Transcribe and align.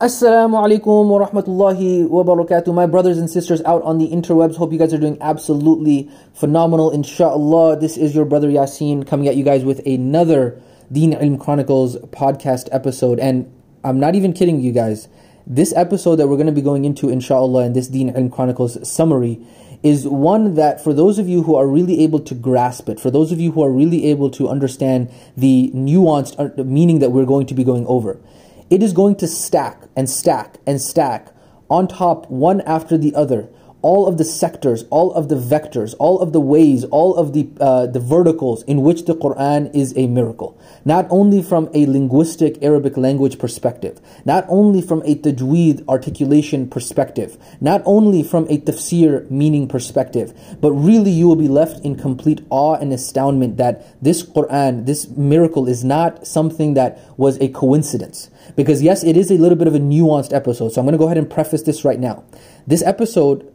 Assalamu 0.00 0.54
alaikum 0.62 1.08
wa 1.08 1.26
rahmatullahi 1.26 2.08
wa 2.08 2.22
barakatuh. 2.22 2.72
My 2.72 2.86
brothers 2.86 3.18
and 3.18 3.28
sisters 3.28 3.60
out 3.62 3.82
on 3.82 3.98
the 3.98 4.08
interwebs, 4.08 4.54
hope 4.54 4.72
you 4.72 4.78
guys 4.78 4.94
are 4.94 4.98
doing 4.98 5.18
absolutely 5.20 6.08
phenomenal. 6.34 6.92
Inshallah, 6.92 7.80
this 7.80 7.96
is 7.96 8.14
your 8.14 8.24
brother 8.24 8.48
Yasin 8.48 9.04
coming 9.04 9.26
at 9.26 9.34
you 9.34 9.42
guys 9.42 9.64
with 9.64 9.84
another 9.84 10.62
Deen 10.92 11.14
Ilm 11.14 11.40
Chronicles 11.40 11.96
podcast 12.12 12.68
episode. 12.70 13.18
And 13.18 13.52
I'm 13.82 13.98
not 13.98 14.14
even 14.14 14.32
kidding 14.32 14.60
you 14.60 14.70
guys. 14.70 15.08
This 15.48 15.74
episode 15.74 16.14
that 16.16 16.28
we're 16.28 16.36
going 16.36 16.46
to 16.46 16.52
be 16.52 16.62
going 16.62 16.84
into, 16.84 17.08
inshallah, 17.08 17.66
in 17.66 17.72
this 17.72 17.88
Deen 17.88 18.14
Ilm 18.14 18.30
Chronicles 18.30 18.88
summary 18.88 19.44
is 19.82 20.06
one 20.06 20.54
that 20.54 20.80
for 20.80 20.94
those 20.94 21.18
of 21.18 21.28
you 21.28 21.42
who 21.42 21.56
are 21.56 21.66
really 21.66 22.04
able 22.04 22.20
to 22.20 22.36
grasp 22.36 22.88
it, 22.88 23.00
for 23.00 23.10
those 23.10 23.32
of 23.32 23.40
you 23.40 23.50
who 23.50 23.64
are 23.64 23.72
really 23.72 24.06
able 24.06 24.30
to 24.30 24.48
understand 24.48 25.10
the 25.36 25.72
nuanced 25.74 26.38
uh, 26.38 26.62
meaning 26.62 27.00
that 27.00 27.10
we're 27.10 27.26
going 27.26 27.46
to 27.48 27.54
be 27.54 27.64
going 27.64 27.84
over, 27.88 28.16
it 28.70 28.82
is 28.82 28.92
going 28.92 29.16
to 29.16 29.26
stack 29.26 29.82
and 29.96 30.08
stack 30.08 30.56
and 30.66 30.80
stack 30.80 31.28
on 31.70 31.88
top 31.88 32.30
one 32.30 32.60
after 32.62 32.96
the 32.98 33.14
other 33.14 33.48
all 33.80 34.06
of 34.06 34.18
the 34.18 34.24
sectors, 34.24 34.84
all 34.90 35.12
of 35.12 35.28
the 35.28 35.36
vectors, 35.36 35.94
all 35.98 36.20
of 36.20 36.32
the 36.32 36.40
ways, 36.40 36.84
all 36.84 37.14
of 37.14 37.32
the 37.32 37.48
uh, 37.60 37.86
the 37.86 38.00
verticals 38.00 38.62
in 38.64 38.82
which 38.82 39.04
the 39.04 39.14
Quran 39.14 39.72
is 39.74 39.94
a 39.96 40.06
miracle. 40.08 40.58
Not 40.84 41.06
only 41.10 41.42
from 41.42 41.68
a 41.72 41.86
linguistic 41.86 42.62
Arabic 42.62 42.96
language 42.96 43.38
perspective, 43.38 44.00
not 44.24 44.44
only 44.48 44.82
from 44.82 45.02
a 45.02 45.14
tajweed 45.14 45.86
articulation 45.88 46.68
perspective, 46.68 47.38
not 47.60 47.82
only 47.84 48.22
from 48.22 48.44
a 48.48 48.58
tafsir 48.58 49.30
meaning 49.30 49.68
perspective, 49.68 50.34
but 50.60 50.72
really 50.72 51.10
you 51.10 51.28
will 51.28 51.36
be 51.36 51.48
left 51.48 51.84
in 51.84 51.94
complete 51.94 52.44
awe 52.50 52.74
and 52.74 52.92
astoundment 52.92 53.58
that 53.58 54.02
this 54.02 54.24
Quran, 54.24 54.86
this 54.86 55.08
miracle 55.10 55.68
is 55.68 55.84
not 55.84 56.26
something 56.26 56.74
that 56.74 56.98
was 57.16 57.38
a 57.40 57.48
coincidence. 57.48 58.30
Because 58.56 58.82
yes, 58.82 59.04
it 59.04 59.16
is 59.16 59.30
a 59.30 59.38
little 59.38 59.56
bit 59.56 59.68
of 59.68 59.74
a 59.74 59.78
nuanced 59.78 60.34
episode. 60.34 60.72
So 60.72 60.80
I'm 60.80 60.86
going 60.86 60.92
to 60.94 60.98
go 60.98 61.04
ahead 61.04 61.18
and 61.18 61.30
preface 61.30 61.62
this 61.62 61.84
right 61.84 62.00
now. 62.00 62.24
This 62.66 62.82
episode 62.82 63.52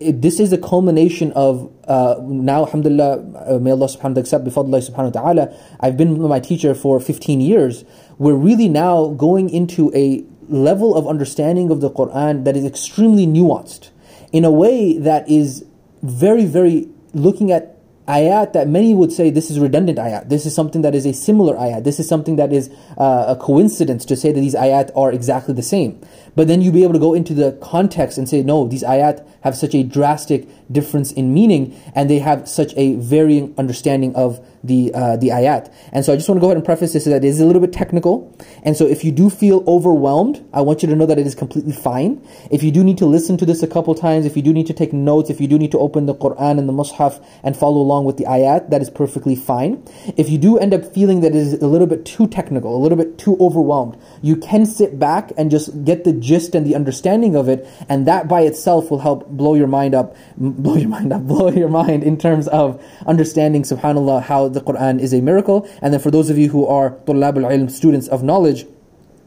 it, 0.00 0.22
this 0.22 0.40
is 0.40 0.50
the 0.50 0.58
culmination 0.58 1.32
of 1.32 1.72
uh, 1.86 2.16
now 2.22 2.64
alhamdulillah 2.64 3.54
uh, 3.54 3.58
may 3.58 3.70
Allah 3.70 3.86
subhanahu 3.86 4.02
wa 4.02 4.08
ta'ala 4.08 4.20
accept 4.20 4.44
subhanahu 4.44 5.14
wa 5.14 5.20
ta'ala 5.22 5.56
I've 5.80 5.96
been 5.96 6.18
with 6.18 6.28
my 6.28 6.40
teacher 6.40 6.74
for 6.74 7.00
15 7.00 7.40
years 7.40 7.84
we're 8.18 8.34
really 8.34 8.68
now 8.68 9.08
going 9.08 9.50
into 9.50 9.92
a 9.94 10.24
level 10.48 10.96
of 10.96 11.06
understanding 11.06 11.70
of 11.70 11.80
the 11.80 11.90
Quran 11.90 12.44
that 12.44 12.56
is 12.56 12.64
extremely 12.64 13.26
nuanced 13.26 13.90
in 14.32 14.44
a 14.44 14.50
way 14.50 14.98
that 14.98 15.28
is 15.28 15.64
very 16.02 16.44
very 16.44 16.88
looking 17.12 17.52
at 17.52 17.80
ayat 18.10 18.52
that 18.52 18.68
many 18.68 18.94
would 18.94 19.12
say 19.12 19.30
this 19.30 19.50
is 19.50 19.58
redundant 19.58 19.98
ayat. 19.98 20.28
This 20.28 20.44
is 20.44 20.54
something 20.54 20.82
that 20.82 20.94
is 20.94 21.06
a 21.06 21.12
similar 21.12 21.54
ayat. 21.54 21.84
This 21.84 22.00
is 22.00 22.08
something 22.08 22.36
that 22.36 22.52
is 22.52 22.70
uh, 22.98 23.34
a 23.34 23.36
coincidence 23.36 24.04
to 24.06 24.16
say 24.16 24.32
that 24.32 24.40
these 24.40 24.54
ayat 24.54 24.90
are 24.96 25.12
exactly 25.12 25.54
the 25.54 25.62
same. 25.62 26.00
But 26.36 26.48
then 26.48 26.60
you'll 26.60 26.74
be 26.74 26.82
able 26.82 26.94
to 26.94 26.98
go 26.98 27.14
into 27.14 27.34
the 27.34 27.52
context 27.60 28.18
and 28.18 28.28
say, 28.28 28.42
no, 28.42 28.66
these 28.66 28.82
ayat 28.82 29.26
have 29.42 29.56
such 29.56 29.74
a 29.74 29.82
drastic 29.82 30.46
difference 30.70 31.12
in 31.12 31.32
meaning 31.32 31.78
and 31.94 32.08
they 32.08 32.18
have 32.18 32.48
such 32.48 32.72
a 32.76 32.94
varying 32.96 33.54
understanding 33.58 34.14
of 34.14 34.44
the 34.62 34.92
uh, 34.92 35.16
the 35.16 35.28
ayat. 35.28 35.72
And 35.92 36.04
so 36.04 36.12
I 36.12 36.16
just 36.16 36.28
want 36.28 36.36
to 36.36 36.40
go 36.40 36.48
ahead 36.48 36.56
and 36.56 36.64
preface 36.64 36.92
this 36.92 37.04
that 37.04 37.24
it 37.24 37.24
is 37.24 37.40
a 37.40 37.46
little 37.46 37.62
bit 37.62 37.72
technical. 37.72 38.36
And 38.62 38.76
so 38.76 38.86
if 38.86 39.04
you 39.04 39.10
do 39.10 39.30
feel 39.30 39.64
overwhelmed, 39.66 40.46
I 40.52 40.60
want 40.60 40.82
you 40.82 40.88
to 40.88 40.96
know 40.96 41.06
that 41.06 41.18
it 41.18 41.26
is 41.26 41.34
completely 41.34 41.72
fine. 41.72 42.22
If 42.50 42.62
you 42.62 42.70
do 42.70 42.84
need 42.84 42.98
to 42.98 43.06
listen 43.06 43.36
to 43.38 43.46
this 43.46 43.62
a 43.62 43.66
couple 43.66 43.94
times, 43.94 44.26
if 44.26 44.36
you 44.36 44.42
do 44.42 44.52
need 44.52 44.66
to 44.66 44.74
take 44.74 44.92
notes, 44.92 45.30
if 45.30 45.40
you 45.40 45.48
do 45.48 45.58
need 45.58 45.72
to 45.72 45.78
open 45.78 46.06
the 46.06 46.14
Quran 46.14 46.58
and 46.58 46.68
the 46.68 46.72
Mus'haf 46.72 47.24
and 47.42 47.56
follow 47.56 47.78
along 47.78 48.04
with 48.04 48.18
the 48.18 48.24
ayat, 48.24 48.68
that 48.70 48.82
is 48.82 48.90
perfectly 48.90 49.34
fine. 49.34 49.82
If 50.16 50.28
you 50.28 50.36
do 50.36 50.58
end 50.58 50.74
up 50.74 50.84
feeling 50.84 51.20
that 51.20 51.28
it 51.28 51.36
is 51.36 51.54
a 51.54 51.66
little 51.66 51.86
bit 51.86 52.04
too 52.04 52.26
technical, 52.28 52.76
a 52.76 52.80
little 52.80 52.98
bit 52.98 53.16
too 53.16 53.38
overwhelmed, 53.40 53.96
you 54.20 54.36
can 54.36 54.66
sit 54.66 54.98
back 54.98 55.32
and 55.38 55.50
just 55.50 55.84
get 55.84 56.04
the 56.04 56.12
gist 56.20 56.54
and 56.54 56.66
the 56.66 56.74
understanding 56.74 57.34
of 57.34 57.48
it, 57.48 57.66
and 57.88 58.06
that 58.06 58.28
by 58.28 58.42
itself 58.42 58.90
will 58.90 59.00
help 59.00 59.28
blow 59.28 59.54
your 59.54 59.66
mind 59.66 59.94
up, 59.94 60.16
blow 60.36 60.76
your 60.76 60.88
mind 60.88 61.12
up, 61.12 61.22
blow 61.26 61.50
your 61.50 61.68
mind 61.68 62.04
in 62.04 62.16
terms 62.16 62.48
of 62.48 62.82
understanding, 63.06 63.62
subhanAllah, 63.62 64.22
how 64.22 64.48
the 64.48 64.60
Quran 64.60 65.00
is 65.00 65.12
a 65.12 65.20
miracle. 65.20 65.68
And 65.82 65.92
then 65.92 66.00
for 66.00 66.10
those 66.10 66.30
of 66.30 66.38
you 66.38 66.48
who 66.48 66.66
are 66.66 66.90
Tullab 66.90 67.42
al-Ilm, 67.42 67.70
students 67.70 68.08
of 68.08 68.22
knowledge, 68.22 68.66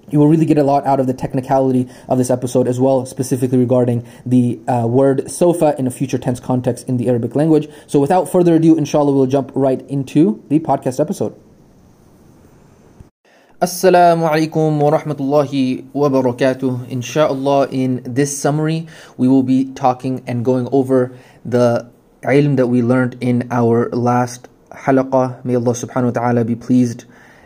you 0.09 0.19
will 0.19 0.27
really 0.27 0.45
get 0.45 0.57
a 0.57 0.63
lot 0.63 0.85
out 0.85 0.99
of 0.99 1.07
the 1.07 1.13
technicality 1.13 1.89
of 2.07 2.17
this 2.17 2.29
episode 2.29 2.67
as 2.67 2.79
well, 2.79 3.05
specifically 3.05 3.57
regarding 3.57 4.05
the 4.25 4.59
uh, 4.67 4.85
word 4.85 5.31
sofa 5.31 5.75
in 5.79 5.87
a 5.87 5.91
future 5.91 6.17
tense 6.17 6.39
context 6.39 6.87
in 6.87 6.97
the 6.97 7.07
Arabic 7.09 7.35
language. 7.35 7.67
So 7.87 7.99
without 7.99 8.31
further 8.31 8.55
ado, 8.55 8.77
inshallah, 8.77 9.11
we'll 9.11 9.25
jump 9.25 9.51
right 9.55 9.81
into 9.89 10.43
the 10.49 10.59
podcast 10.59 10.99
episode. 10.99 11.42
Assalamu 13.63 14.29
alaikum 14.29 14.77
wa 14.77 14.91
rahmatullahi 14.91 15.85
wa 15.93 16.09
barakatuh. 16.09 17.71
In 17.71 18.01
this 18.03 18.37
summary, 18.37 18.87
we 19.15 19.29
will 19.29 19.41
be 19.41 19.71
talking 19.71 20.21
and 20.27 20.43
going 20.43 20.67
over 20.73 21.17
the 21.45 21.89
ilm 22.23 22.57
that 22.57 22.67
we 22.67 22.81
learned 22.81 23.15
in 23.21 23.47
our 23.51 23.89
last 23.91 24.49
halaqah. 24.69 25.45
May 25.45 25.55
Allah 25.55 25.71
subhanahu 25.71 26.11
wa 26.11 26.11
ta'ala 26.11 26.43
be 26.43 26.57
pleased 26.57 27.05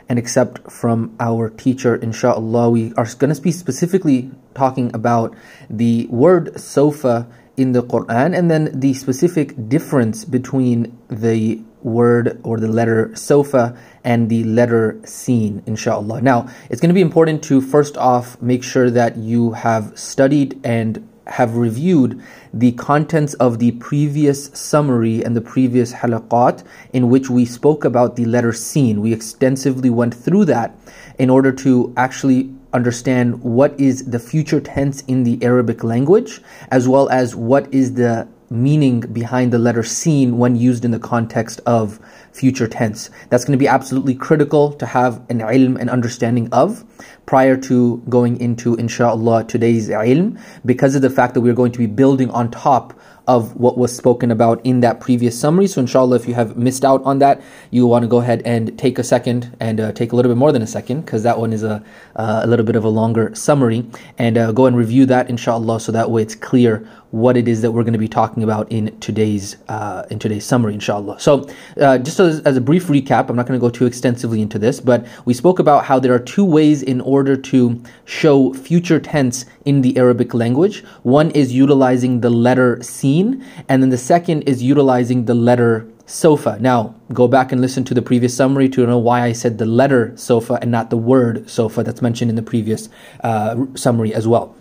and 0.10 0.18
accept 0.18 0.72
from 0.72 1.16
our 1.20 1.52
teacher, 1.52 1.96
inshallah. 1.96 2.72
We 2.72 2.94
are 2.98 3.06
going 3.20 3.36
to 3.36 3.40
be 3.40 3.52
specifically 3.52 4.32
talking 4.56 4.90
about 4.96 5.36
the 5.70 6.08
word 6.10 6.60
sofa 6.60 7.28
in 7.58 7.74
the 7.74 7.84
Quran 7.84 8.36
and 8.36 8.50
then 8.50 8.72
the 8.74 8.96
specific 8.96 9.70
difference 9.70 10.26
between 10.26 10.98
the 11.10 11.62
word 11.82 12.40
or 12.44 12.60
the 12.60 12.68
letter 12.68 13.16
sofa 13.16 13.78
and 14.04 14.30
the 14.30 14.44
letter 14.44 15.00
seen, 15.06 15.64
inshallah. 15.66 16.22
Now, 16.22 16.50
it's 16.70 16.82
going 16.82 16.90
to 16.90 16.94
be 16.96 17.02
important 17.02 17.44
to 17.46 17.62
first 17.62 17.98
off 17.98 18.42
make 18.42 18.64
sure 18.64 18.90
that 18.90 19.18
you 19.18 19.52
have 19.52 19.98
studied 19.98 20.60
and 20.64 21.08
have 21.28 21.56
reviewed 21.58 22.22
the 22.54 22.72
contents 22.74 23.34
of 23.36 23.60
the 23.60 23.72
previous 23.74 24.46
summary 24.58 25.24
and 25.24 25.36
the 25.36 25.42
previous 25.42 25.94
halaqat 25.94 26.64
in 26.94 27.10
which 27.10 27.30
we 27.30 27.46
spoke 27.46 27.84
about 27.84 28.16
the 28.16 28.26
letter 28.26 28.54
seen. 28.54 29.02
We 29.02 29.14
extensively 29.14 29.90
went 29.90 30.14
through 30.14 30.46
that 30.46 30.76
in 31.20 31.30
order 31.30 31.52
to 31.52 31.94
actually 31.98 32.54
understand 32.74 33.42
what 33.42 33.78
is 33.80 34.06
the 34.06 34.20
future 34.20 34.60
tense 34.60 35.02
in 35.02 35.24
the 35.24 35.44
Arabic 35.44 35.84
language, 35.84 36.42
as 36.70 36.88
well 36.88 37.10
as 37.10 37.36
what 37.36 37.72
is 37.74 37.94
the 37.96 38.28
meaning 38.50 39.02
behind 39.02 39.52
the 39.52 39.60
letter 39.60 39.84
seen 39.84 40.38
when 40.38 40.56
used 40.56 40.86
in 40.86 40.92
the 40.92 41.00
context 41.00 41.60
of 41.66 42.00
future 42.32 42.68
tense. 42.68 43.10
That's 43.30 43.46
going 43.46 43.58
to 43.58 43.58
be 43.58 43.68
absolutely 43.68 44.16
critical 44.16 44.74
to 44.74 44.86
have 44.86 45.18
an 45.30 45.40
ilm 45.40 45.80
and 45.80 45.90
understanding 45.90 46.50
of 46.52 46.84
prior 47.26 47.58
to 47.58 47.98
going 48.10 48.40
into 48.40 48.76
inshallah 48.76 49.46
today's 49.46 49.90
ilm 49.90 50.40
because 50.66 50.96
of 50.96 51.02
the 51.02 51.10
fact 51.10 51.34
that 51.34 51.42
we're 51.42 51.54
going 51.54 51.72
to 51.72 51.80
be 51.80 51.88
building 51.88 52.30
on 52.32 52.52
top 52.52 52.98
of 53.28 53.58
what 53.58 53.78
was 53.78 53.96
spoken 53.96 54.32
about 54.32 54.66
in 54.66 54.80
that 54.80 55.02
previous 55.02 55.38
summary. 55.38 55.68
So, 55.68 55.82
inshallah, 55.82 56.16
if 56.16 56.28
you 56.28 56.34
have 56.34 56.56
missed 56.56 56.86
out 56.86 57.04
on 57.04 57.20
that, 57.20 57.42
you 57.72 57.86
want 57.86 58.04
to 58.04 58.08
go 58.08 58.20
ahead 58.20 58.42
and 58.46 58.80
take 58.80 58.98
a 58.98 59.04
second 59.04 59.56
and 59.60 59.80
uh, 59.80 59.92
take 59.92 60.14
a 60.14 60.16
little 60.16 60.32
bit 60.32 60.38
more 60.38 60.54
than 60.54 60.62
a 60.62 60.68
second 60.68 61.02
because 61.02 61.24
that 61.24 61.38
one 61.38 61.52
is 61.52 61.62
a, 61.62 61.84
uh, 62.16 62.42
a 62.44 62.48
little 62.48 62.66
bit 62.66 62.78
of 62.78 62.86
a 62.86 62.90
longer 62.90 63.36
summary 63.36 63.86
and 64.18 64.38
uh, 64.38 64.54
go 64.54 64.66
and 64.66 64.78
review 64.78 65.06
that, 65.08 65.30
inshallah, 65.30 65.82
so 65.82 65.92
that 65.92 66.10
way 66.10 66.22
it's 66.22 66.36
clear 66.36 66.88
what 67.12 67.38
it 67.38 67.48
is 67.48 67.62
that 67.62 67.72
we're 67.72 67.84
going 67.84 67.94
to 67.94 68.00
be 68.00 68.08
talking 68.08 68.44
about 68.44 68.72
in 68.72 68.98
today's 69.00 69.58
uh, 69.70 70.06
in 70.10 70.20
today's 70.20 70.46
summary, 70.46 70.74
inshallah. 70.74 71.20
So, 71.20 71.48
uh, 71.80 71.98
just 71.98 72.20
as, 72.20 72.42
as, 72.42 72.58
a 72.58 72.62
brief 72.62 72.88
recap, 72.88 73.30
I'm 73.30 73.36
not 73.36 73.48
going 73.48 73.60
to 73.60 73.62
go 73.62 73.70
too 73.70 73.86
extensively 73.86 74.42
into 74.42 74.60
this, 74.60 74.80
but 74.80 75.06
we 75.26 75.34
spoke 75.34 75.60
about 75.60 75.86
how 75.86 76.00
there 76.00 76.14
are 76.14 76.20
two 76.20 76.46
ways 76.46 76.84
in 76.84 77.02
order 77.02 77.38
to 77.38 77.82
show 78.06 78.54
future 78.54 79.00
tense 79.00 79.46
in 79.66 79.82
the 79.82 79.98
Arabic 79.98 80.34
language. 80.34 80.84
One 81.04 81.32
is 81.32 81.54
utilizing 81.54 82.22
the 82.22 82.30
letter 82.30 82.82
seen, 82.84 83.44
and 83.70 83.82
then 83.82 83.90
the 83.90 83.98
second 83.98 84.44
is 84.44 84.62
utilizing 84.62 85.26
the 85.26 85.36
letter 85.36 85.88
sofa. 86.08 86.58
Now, 86.60 86.96
go 87.14 87.28
back 87.28 87.52
and 87.52 87.62
listen 87.62 87.84
to 87.86 87.94
the 87.94 88.02
previous 88.02 88.36
summary 88.36 88.70
to 88.70 88.88
know 88.88 88.98
why 88.98 89.24
I 89.24 89.34
said 89.34 89.58
the 89.58 89.66
letter 89.66 90.16
sofa 90.16 90.58
and 90.62 90.72
not 90.72 90.90
the 90.90 90.98
word 90.98 91.50
sofa 91.50 91.84
that's 91.84 92.02
mentioned 92.02 92.30
in 92.30 92.36
the 92.36 92.42
previous 92.42 92.90
uh, 93.24 93.66
summary 93.76 94.14
as 94.14 94.28
well. 94.28 94.56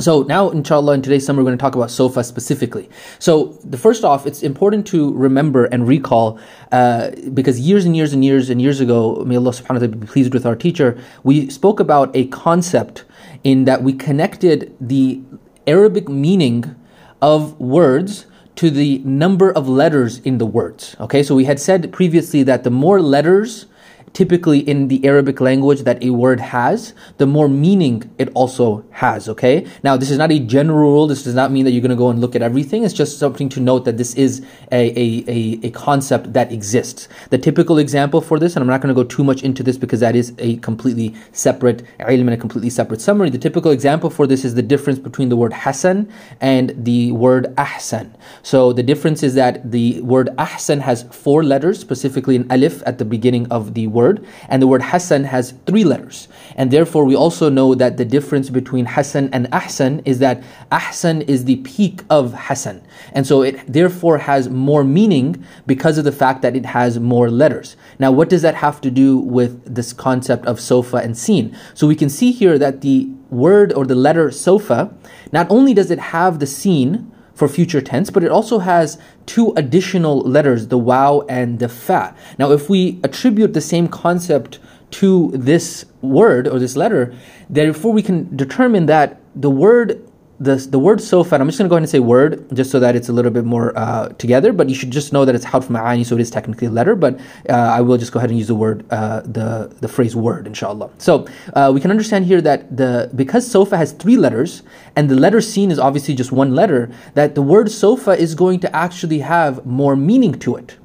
So 0.00 0.22
now, 0.22 0.50
inshallah, 0.50 0.94
in 0.94 1.02
today's 1.02 1.24
summer, 1.24 1.40
we're 1.40 1.46
going 1.46 1.58
to 1.58 1.62
talk 1.62 1.76
about 1.76 1.88
sofa 1.88 2.24
specifically. 2.24 2.90
So 3.20 3.56
the 3.62 3.78
first 3.78 4.02
off, 4.02 4.26
it's 4.26 4.42
important 4.42 4.88
to 4.88 5.14
remember 5.14 5.66
and 5.66 5.86
recall, 5.86 6.40
uh, 6.72 7.12
because 7.32 7.60
years 7.60 7.84
and 7.84 7.96
years 7.96 8.12
and 8.12 8.24
years 8.24 8.50
and 8.50 8.60
years 8.60 8.80
ago, 8.80 9.22
may 9.24 9.36
Allah 9.36 9.52
subhanahu 9.52 9.74
wa 9.74 9.78
ta'ala 9.78 9.88
be 9.88 10.06
pleased 10.06 10.34
with 10.34 10.46
our 10.46 10.56
teacher, 10.56 10.98
we 11.22 11.48
spoke 11.48 11.78
about 11.78 12.10
a 12.14 12.26
concept 12.26 13.04
in 13.44 13.66
that 13.66 13.84
we 13.84 13.92
connected 13.92 14.74
the 14.80 15.22
Arabic 15.66 16.08
meaning 16.08 16.74
of 17.22 17.58
words 17.60 18.26
to 18.56 18.70
the 18.70 18.98
number 18.98 19.52
of 19.52 19.68
letters 19.68 20.18
in 20.18 20.38
the 20.38 20.46
words. 20.46 20.96
Okay, 20.98 21.22
so 21.22 21.36
we 21.36 21.44
had 21.44 21.60
said 21.60 21.92
previously 21.92 22.42
that 22.42 22.64
the 22.64 22.70
more 22.70 23.00
letters 23.00 23.66
typically 24.14 24.60
in 24.60 24.88
the 24.88 25.04
Arabic 25.04 25.40
language 25.40 25.80
that 25.82 26.02
a 26.02 26.10
word 26.10 26.40
has, 26.40 26.94
the 27.18 27.26
more 27.26 27.48
meaning 27.48 28.10
it 28.16 28.30
also 28.32 28.84
has, 28.92 29.28
okay? 29.28 29.66
Now, 29.82 29.96
this 29.96 30.10
is 30.10 30.16
not 30.18 30.30
a 30.30 30.38
general 30.38 30.78
rule. 30.78 31.06
This 31.08 31.24
does 31.24 31.34
not 31.34 31.50
mean 31.50 31.64
that 31.64 31.72
you're 31.72 31.82
going 31.82 31.90
to 31.90 31.96
go 31.96 32.10
and 32.10 32.20
look 32.20 32.36
at 32.36 32.42
everything. 32.42 32.84
It's 32.84 32.94
just 32.94 33.18
something 33.18 33.48
to 33.50 33.60
note 33.60 33.84
that 33.84 33.98
this 33.98 34.14
is 34.14 34.40
a, 34.70 34.90
a, 34.98 35.24
a, 35.28 35.66
a 35.66 35.70
concept 35.72 36.32
that 36.32 36.52
exists. 36.52 37.08
The 37.30 37.38
typical 37.38 37.76
example 37.78 38.20
for 38.20 38.38
this, 38.38 38.54
and 38.54 38.62
I'm 38.62 38.68
not 38.68 38.80
going 38.80 38.94
to 38.94 39.02
go 39.02 39.06
too 39.06 39.24
much 39.24 39.42
into 39.42 39.64
this 39.64 39.76
because 39.76 40.00
that 40.00 40.14
is 40.14 40.32
a 40.38 40.56
completely 40.58 41.14
separate 41.32 41.82
ilm 41.98 42.20
and 42.20 42.34
a 42.34 42.36
completely 42.36 42.70
separate 42.70 43.00
summary. 43.00 43.30
The 43.30 43.38
typical 43.38 43.72
example 43.72 44.10
for 44.10 44.28
this 44.28 44.44
is 44.44 44.54
the 44.54 44.62
difference 44.62 45.00
between 45.00 45.28
the 45.28 45.36
word 45.36 45.52
hasan 45.52 46.08
and 46.40 46.72
the 46.76 47.10
word 47.12 47.52
ahsan. 47.56 48.14
So 48.42 48.72
the 48.72 48.84
difference 48.84 49.24
is 49.24 49.34
that 49.34 49.72
the 49.72 50.00
word 50.02 50.28
ahsan 50.38 50.80
has 50.82 51.02
four 51.10 51.42
letters, 51.42 51.80
specifically 51.80 52.36
an 52.36 52.46
alif 52.50 52.80
at 52.86 52.98
the 52.98 53.04
beginning 53.04 53.50
of 53.50 53.74
the 53.74 53.88
word, 53.88 54.03
and 54.48 54.60
the 54.60 54.66
word 54.66 54.82
hasan 54.82 55.24
has 55.24 55.54
three 55.66 55.84
letters. 55.84 56.28
And 56.56 56.70
therefore, 56.70 57.04
we 57.04 57.16
also 57.16 57.48
know 57.48 57.74
that 57.74 57.96
the 57.96 58.04
difference 58.04 58.50
between 58.50 58.84
hasan 58.86 59.28
and 59.32 59.46
ahsan 59.50 60.02
is 60.04 60.18
that 60.18 60.42
ahsan 60.70 61.26
is 61.28 61.44
the 61.44 61.56
peak 61.56 62.02
of 62.10 62.34
hasan. 62.34 62.82
And 63.12 63.26
so 63.26 63.42
it 63.42 63.60
therefore 63.66 64.18
has 64.18 64.48
more 64.48 64.84
meaning 64.84 65.44
because 65.66 65.98
of 65.98 66.04
the 66.04 66.12
fact 66.12 66.42
that 66.42 66.56
it 66.56 66.66
has 66.66 66.98
more 66.98 67.30
letters. 67.30 67.76
Now, 67.98 68.12
what 68.12 68.28
does 68.28 68.42
that 68.42 68.54
have 68.54 68.80
to 68.82 68.90
do 68.90 69.18
with 69.18 69.74
this 69.74 69.92
concept 69.92 70.46
of 70.46 70.60
sofa 70.60 70.98
and 70.98 71.16
seen? 71.16 71.56
So 71.74 71.86
we 71.86 71.96
can 71.96 72.10
see 72.10 72.32
here 72.32 72.58
that 72.58 72.80
the 72.80 73.08
word 73.30 73.72
or 73.72 73.84
the 73.86 73.94
letter 73.94 74.30
sofa, 74.30 74.92
not 75.32 75.46
only 75.50 75.74
does 75.74 75.90
it 75.90 75.98
have 75.98 76.38
the 76.38 76.46
sin, 76.46 77.10
for 77.34 77.48
future 77.48 77.80
tense, 77.80 78.10
but 78.10 78.22
it 78.22 78.30
also 78.30 78.60
has 78.60 78.98
two 79.26 79.52
additional 79.56 80.20
letters, 80.20 80.68
the 80.68 80.78
wow 80.78 81.22
and 81.28 81.58
the 81.58 81.68
fa. 81.68 82.14
Now, 82.38 82.52
if 82.52 82.70
we 82.70 83.00
attribute 83.02 83.52
the 83.52 83.60
same 83.60 83.88
concept 83.88 84.58
to 84.92 85.32
this 85.34 85.84
word 86.00 86.46
or 86.46 86.58
this 86.58 86.76
letter, 86.76 87.12
therefore 87.50 87.92
we 87.92 88.02
can 88.02 88.34
determine 88.36 88.86
that 88.86 89.20
the 89.34 89.50
word 89.50 90.00
the, 90.40 90.56
the 90.56 90.78
word 90.78 91.00
sofa, 91.00 91.36
I'm 91.36 91.46
just 91.46 91.58
going 91.58 91.68
to 91.68 91.70
go 91.70 91.76
ahead 91.76 91.82
and 91.82 91.90
say 91.90 92.00
word 92.00 92.44
just 92.54 92.70
so 92.70 92.80
that 92.80 92.96
it's 92.96 93.08
a 93.08 93.12
little 93.12 93.30
bit 93.30 93.44
more 93.44 93.76
uh, 93.78 94.08
together, 94.18 94.52
but 94.52 94.68
you 94.68 94.74
should 94.74 94.90
just 94.90 95.12
know 95.12 95.24
that 95.24 95.34
it's 95.34 95.44
harf 95.44 95.68
ma'ani, 95.68 96.04
so 96.04 96.16
it 96.16 96.20
is 96.20 96.30
technically 96.30 96.66
a 96.66 96.70
letter, 96.70 96.94
but 96.94 97.20
uh, 97.48 97.52
I 97.52 97.80
will 97.80 97.96
just 97.96 98.12
go 98.12 98.18
ahead 98.18 98.30
and 98.30 98.38
use 98.38 98.48
the 98.48 98.54
word, 98.54 98.84
uh, 98.90 99.20
the, 99.20 99.74
the 99.80 99.88
phrase 99.88 100.16
word, 100.16 100.46
inshallah. 100.46 100.90
So 100.98 101.26
uh, 101.54 101.70
we 101.72 101.80
can 101.80 101.90
understand 101.90 102.24
here 102.26 102.40
that 102.40 102.76
the 102.76 103.10
because 103.14 103.48
sofa 103.48 103.76
has 103.76 103.92
three 103.92 104.16
letters, 104.16 104.62
and 104.96 105.08
the 105.08 105.14
letter 105.14 105.40
seen 105.40 105.70
is 105.70 105.78
obviously 105.78 106.14
just 106.14 106.32
one 106.32 106.54
letter, 106.54 106.90
that 107.14 107.34
the 107.34 107.42
word 107.42 107.70
sofa 107.70 108.12
is 108.12 108.34
going 108.34 108.60
to 108.60 108.76
actually 108.76 109.20
have 109.20 109.64
more 109.64 109.94
meaning 109.94 110.38
to 110.40 110.56
it. 110.56 110.76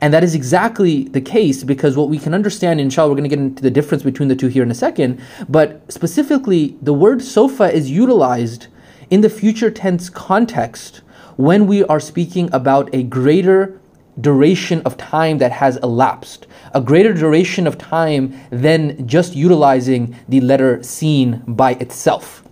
And 0.00 0.14
that 0.14 0.22
is 0.22 0.34
exactly 0.34 1.04
the 1.08 1.20
case 1.20 1.64
because 1.64 1.96
what 1.96 2.08
we 2.08 2.18
can 2.18 2.32
understand, 2.32 2.80
inshallah, 2.80 3.10
we're 3.10 3.16
going 3.16 3.28
to 3.28 3.36
get 3.36 3.42
into 3.42 3.62
the 3.62 3.70
difference 3.70 4.04
between 4.04 4.28
the 4.28 4.36
two 4.36 4.46
here 4.46 4.62
in 4.62 4.70
a 4.70 4.74
second. 4.74 5.20
But 5.48 5.90
specifically, 5.90 6.76
the 6.80 6.92
word 6.92 7.20
sofa 7.20 7.72
is 7.72 7.90
utilized 7.90 8.68
in 9.10 9.20
the 9.22 9.30
future 9.30 9.70
tense 9.70 10.10
context 10.10 11.00
when 11.36 11.66
we 11.66 11.84
are 11.84 12.00
speaking 12.00 12.50
about 12.52 12.92
a 12.92 13.02
greater 13.04 13.80
duration 14.20 14.82
of 14.82 14.96
time 14.96 15.38
that 15.38 15.52
has 15.52 15.76
elapsed, 15.78 16.46
a 16.74 16.80
greater 16.80 17.14
duration 17.14 17.66
of 17.66 17.78
time 17.78 18.38
than 18.50 19.06
just 19.06 19.34
utilizing 19.34 20.16
the 20.28 20.40
letter 20.40 20.82
seen 20.82 21.42
by 21.46 21.74
itself. 21.74 22.42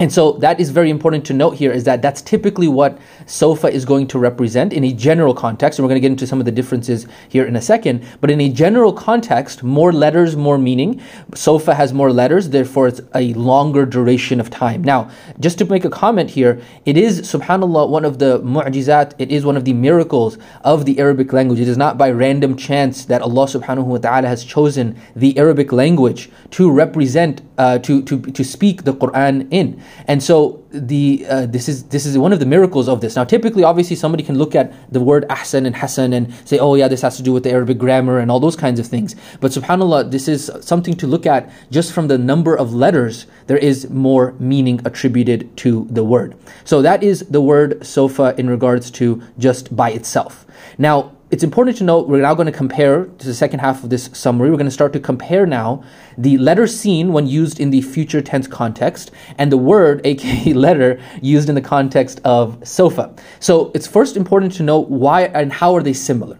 And 0.00 0.10
so 0.10 0.32
that 0.32 0.58
is 0.58 0.70
very 0.70 0.88
important 0.88 1.26
to 1.26 1.34
note 1.34 1.56
here 1.56 1.70
is 1.70 1.84
that 1.84 2.00
that's 2.00 2.22
typically 2.22 2.68
what 2.68 2.98
sofa 3.26 3.68
is 3.68 3.84
going 3.84 4.06
to 4.06 4.18
represent 4.18 4.72
in 4.72 4.82
a 4.82 4.94
general 4.94 5.34
context. 5.34 5.78
And 5.78 5.84
we're 5.84 5.90
going 5.90 6.00
to 6.00 6.08
get 6.08 6.10
into 6.10 6.26
some 6.26 6.38
of 6.40 6.46
the 6.46 6.52
differences 6.52 7.06
here 7.28 7.44
in 7.44 7.54
a 7.54 7.60
second. 7.60 8.06
But 8.22 8.30
in 8.30 8.40
a 8.40 8.48
general 8.48 8.94
context, 8.94 9.62
more 9.62 9.92
letters, 9.92 10.36
more 10.36 10.56
meaning. 10.56 11.02
Sofa 11.34 11.74
has 11.74 11.92
more 11.92 12.10
letters, 12.14 12.48
therefore 12.48 12.88
it's 12.88 13.02
a 13.14 13.34
longer 13.34 13.84
duration 13.84 14.40
of 14.40 14.48
time. 14.48 14.82
Now, 14.82 15.10
just 15.38 15.58
to 15.58 15.66
make 15.66 15.84
a 15.84 15.90
comment 15.90 16.30
here, 16.30 16.62
it 16.86 16.96
is, 16.96 17.20
subhanAllah, 17.20 17.90
one 17.90 18.06
of 18.06 18.18
the 18.18 18.40
mu'jizat, 18.40 19.12
it 19.18 19.30
is 19.30 19.44
one 19.44 19.58
of 19.58 19.66
the 19.66 19.74
miracles 19.74 20.38
of 20.64 20.86
the 20.86 20.98
Arabic 20.98 21.30
language. 21.34 21.60
It 21.60 21.68
is 21.68 21.76
not 21.76 21.98
by 21.98 22.10
random 22.10 22.56
chance 22.56 23.04
that 23.04 23.20
Allah 23.20 23.44
subhanahu 23.44 23.84
wa 23.84 23.98
ta'ala 23.98 24.28
has 24.28 24.44
chosen 24.44 24.98
the 25.14 25.36
Arabic 25.36 25.72
language 25.72 26.30
to 26.52 26.70
represent, 26.70 27.42
uh, 27.58 27.78
to, 27.80 28.00
to, 28.04 28.18
to 28.18 28.42
speak 28.42 28.84
the 28.84 28.94
Quran 28.94 29.46
in. 29.50 29.82
And 30.06 30.22
so 30.22 30.62
the 30.70 31.26
uh, 31.28 31.46
this 31.46 31.68
is 31.68 31.84
this 31.84 32.06
is 32.06 32.16
one 32.16 32.32
of 32.32 32.40
the 32.40 32.46
miracles 32.46 32.88
of 32.88 33.00
this. 33.00 33.16
Now, 33.16 33.24
typically, 33.24 33.64
obviously, 33.64 33.96
somebody 33.96 34.22
can 34.22 34.38
look 34.38 34.54
at 34.54 34.72
the 34.92 35.00
word 35.00 35.26
ahsan 35.28 35.66
and 35.66 35.76
hasan 35.76 36.12
and 36.12 36.32
say, 36.44 36.58
"Oh, 36.58 36.74
yeah, 36.74 36.88
this 36.88 37.02
has 37.02 37.16
to 37.16 37.22
do 37.22 37.32
with 37.32 37.44
the 37.44 37.50
Arabic 37.50 37.78
grammar 37.78 38.18
and 38.18 38.30
all 38.30 38.40
those 38.40 38.56
kinds 38.56 38.80
of 38.80 38.86
things." 38.86 39.16
But 39.40 39.52
Subhanallah, 39.52 40.10
this 40.10 40.28
is 40.28 40.50
something 40.60 40.94
to 40.96 41.06
look 41.06 41.26
at 41.26 41.50
just 41.70 41.92
from 41.92 42.08
the 42.08 42.18
number 42.18 42.54
of 42.54 42.74
letters. 42.74 43.26
There 43.46 43.58
is 43.58 43.90
more 43.90 44.34
meaning 44.38 44.80
attributed 44.84 45.56
to 45.58 45.86
the 45.90 46.04
word. 46.04 46.36
So 46.64 46.82
that 46.82 47.02
is 47.02 47.20
the 47.26 47.40
word 47.40 47.84
sofa 47.84 48.34
in 48.38 48.48
regards 48.48 48.90
to 48.92 49.22
just 49.38 49.74
by 49.74 49.90
itself. 49.90 50.46
Now, 50.78 51.12
it's 51.30 51.44
important 51.44 51.76
to 51.76 51.84
note 51.84 52.08
we're 52.08 52.22
now 52.22 52.34
going 52.34 52.46
to 52.46 52.52
compare 52.52 53.04
to 53.04 53.26
the 53.26 53.34
second 53.34 53.60
half 53.60 53.84
of 53.84 53.90
this 53.90 54.10
summary. 54.12 54.50
We're 54.50 54.56
going 54.56 54.66
to 54.66 54.72
start 54.72 54.92
to 54.94 55.00
compare 55.00 55.46
now 55.46 55.84
the 56.18 56.36
letter 56.38 56.66
seen 56.66 57.12
when 57.12 57.28
used 57.28 57.60
in 57.60 57.70
the 57.70 57.82
future 57.82 58.20
tense 58.20 58.48
context 58.48 59.12
and 59.38 59.52
the 59.52 59.56
word, 59.56 60.00
aka 60.04 60.52
letter, 60.52 61.00
used 61.22 61.48
in 61.48 61.54
the 61.54 61.60
context 61.60 62.20
of 62.24 62.66
sofa. 62.66 63.14
So 63.38 63.70
it's 63.74 63.86
first 63.86 64.16
important 64.16 64.52
to 64.54 64.64
know 64.64 64.80
why 64.80 65.26
and 65.26 65.52
how 65.52 65.74
are 65.76 65.82
they 65.82 65.92
similar. 65.92 66.38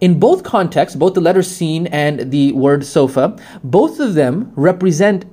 In 0.00 0.18
both 0.18 0.42
contexts, 0.42 0.96
both 0.96 1.14
the 1.14 1.20
letter 1.20 1.42
seen 1.42 1.86
and 1.88 2.30
the 2.30 2.52
word 2.52 2.84
sofa, 2.84 3.38
both 3.64 4.00
of 4.00 4.14
them 4.14 4.52
represent 4.54 5.26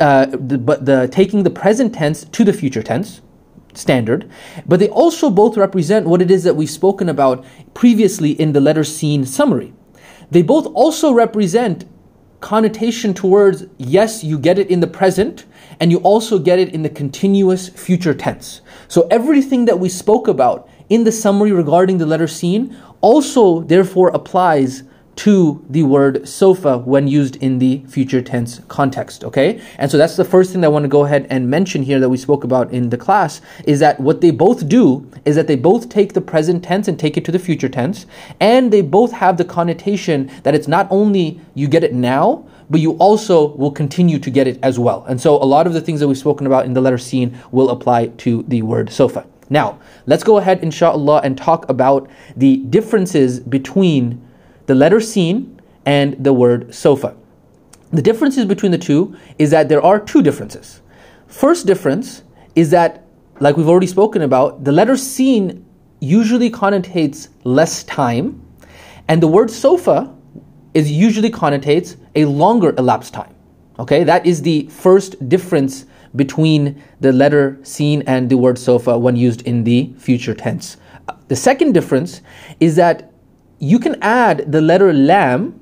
uh, 0.00 0.26
the, 0.26 0.56
the 0.80 1.08
taking 1.12 1.42
the 1.42 1.50
present 1.50 1.94
tense 1.94 2.24
to 2.24 2.44
the 2.44 2.52
future 2.52 2.82
tense 2.82 3.20
standard, 3.74 4.30
but 4.66 4.80
they 4.80 4.88
also 4.88 5.30
both 5.30 5.56
represent 5.56 6.06
what 6.06 6.22
it 6.22 6.30
is 6.30 6.44
that 6.44 6.56
we've 6.56 6.70
spoken 6.70 7.08
about 7.08 7.44
previously 7.74 8.32
in 8.32 8.52
the 8.52 8.60
letter 8.60 8.84
seen 8.84 9.24
summary. 9.24 9.72
They 10.30 10.42
both 10.42 10.66
also 10.74 11.12
represent 11.12 11.84
connotation 12.40 13.14
towards 13.14 13.66
yes, 13.78 14.24
you 14.24 14.38
get 14.38 14.58
it 14.58 14.70
in 14.70 14.80
the 14.80 14.86
present, 14.86 15.44
and 15.80 15.90
you 15.90 15.98
also 15.98 16.38
get 16.38 16.58
it 16.58 16.74
in 16.74 16.82
the 16.82 16.88
continuous 16.88 17.68
future 17.68 18.14
tense. 18.14 18.60
So 18.88 19.06
everything 19.10 19.64
that 19.66 19.78
we 19.78 19.88
spoke 19.88 20.28
about 20.28 20.68
in 20.88 21.04
the 21.04 21.12
summary 21.12 21.52
regarding 21.52 21.98
the 21.98 22.06
letter 22.06 22.26
seen 22.26 22.76
also 23.00 23.60
therefore 23.60 24.08
applies 24.08 24.82
to 25.14 25.64
the 25.68 25.82
word 25.82 26.26
sofa 26.26 26.78
when 26.78 27.06
used 27.06 27.36
in 27.36 27.58
the 27.58 27.82
future 27.86 28.22
tense 28.22 28.60
context 28.68 29.24
okay? 29.24 29.60
And 29.78 29.90
so 29.90 29.98
that's 29.98 30.16
the 30.16 30.24
first 30.24 30.52
thing 30.52 30.60
that 30.62 30.68
i 30.68 30.70
want 30.70 30.84
to 30.84 30.88
go 30.88 31.04
ahead 31.04 31.26
and 31.30 31.48
mention 31.48 31.82
here 31.82 32.00
that 32.00 32.08
we 32.08 32.16
spoke 32.16 32.44
about 32.44 32.72
in 32.72 32.90
the 32.90 32.96
class 32.96 33.40
is 33.64 33.80
that 33.80 34.00
what 34.00 34.20
they 34.20 34.30
both 34.30 34.68
do 34.68 35.08
is 35.24 35.36
that 35.36 35.46
they 35.46 35.56
both 35.56 35.88
take 35.88 36.14
the 36.14 36.20
present 36.20 36.64
tense 36.64 36.88
and 36.88 36.98
take 36.98 37.16
it 37.16 37.24
to 37.24 37.32
the 37.32 37.38
future 37.38 37.68
tense 37.68 38.06
and 38.40 38.72
they 38.72 38.80
both 38.80 39.12
have 39.12 39.36
the 39.36 39.44
connotation 39.44 40.30
that 40.44 40.54
it's 40.54 40.68
not 40.68 40.86
only 40.90 41.40
you 41.54 41.68
get 41.68 41.84
it 41.84 41.92
now 41.92 42.44
but 42.72 42.80
you 42.80 42.92
also 42.92 43.48
will 43.56 43.70
continue 43.70 44.18
to 44.18 44.30
get 44.30 44.46
it 44.46 44.58
as 44.62 44.78
well. 44.78 45.04
And 45.06 45.20
so 45.20 45.34
a 45.36 45.44
lot 45.44 45.66
of 45.66 45.74
the 45.74 45.80
things 45.80 46.00
that 46.00 46.08
we've 46.08 46.16
spoken 46.16 46.46
about 46.46 46.64
in 46.64 46.72
the 46.72 46.80
letter 46.80 46.96
seen 46.96 47.38
will 47.50 47.68
apply 47.68 48.06
to 48.06 48.44
the 48.44 48.62
word 48.62 48.90
sofa. 48.90 49.26
Now 49.50 49.78
let's 50.06 50.24
go 50.24 50.38
ahead 50.38 50.62
inshallah 50.62 51.20
and 51.22 51.36
talk 51.36 51.68
about 51.68 52.08
the 52.34 52.56
differences 52.56 53.40
between 53.40 54.26
the 54.72 54.78
letter 54.78 55.00
sin 55.00 55.60
and 55.84 56.16
the 56.24 56.32
word 56.32 56.74
sofa. 56.74 57.14
The 57.92 58.00
differences 58.00 58.46
between 58.46 58.72
the 58.72 58.78
two 58.78 59.14
is 59.38 59.50
that 59.50 59.68
there 59.68 59.82
are 59.82 60.00
two 60.00 60.22
differences. 60.22 60.80
First 61.26 61.66
difference 61.66 62.22
is 62.54 62.70
that, 62.70 63.04
like 63.38 63.58
we've 63.58 63.68
already 63.68 63.86
spoken 63.86 64.22
about, 64.22 64.64
the 64.64 64.72
letter 64.72 64.96
sin 64.96 65.62
usually 66.00 66.50
connotates 66.50 67.28
less 67.44 67.84
time, 67.84 68.40
and 69.08 69.22
the 69.22 69.28
word 69.28 69.50
sofa 69.50 70.10
is 70.72 70.90
usually 70.90 71.30
connotates 71.30 71.98
a 72.14 72.24
longer 72.24 72.74
elapsed 72.78 73.12
time. 73.12 73.34
Okay, 73.78 74.04
that 74.04 74.24
is 74.24 74.40
the 74.40 74.68
first 74.68 75.28
difference 75.28 75.84
between 76.16 76.82
the 77.00 77.12
letter 77.12 77.58
seen 77.62 78.02
and 78.06 78.30
the 78.30 78.38
word 78.38 78.56
sofa 78.58 78.96
when 78.96 79.16
used 79.16 79.42
in 79.42 79.64
the 79.64 79.92
future 79.98 80.34
tense. 80.34 80.78
Uh, 81.08 81.16
the 81.28 81.36
second 81.36 81.72
difference 81.72 82.22
is 82.58 82.74
that 82.76 83.11
you 83.61 83.79
can 83.79 83.97
add 84.01 84.51
the 84.51 84.61
letter 84.61 84.93
lam 84.93 85.59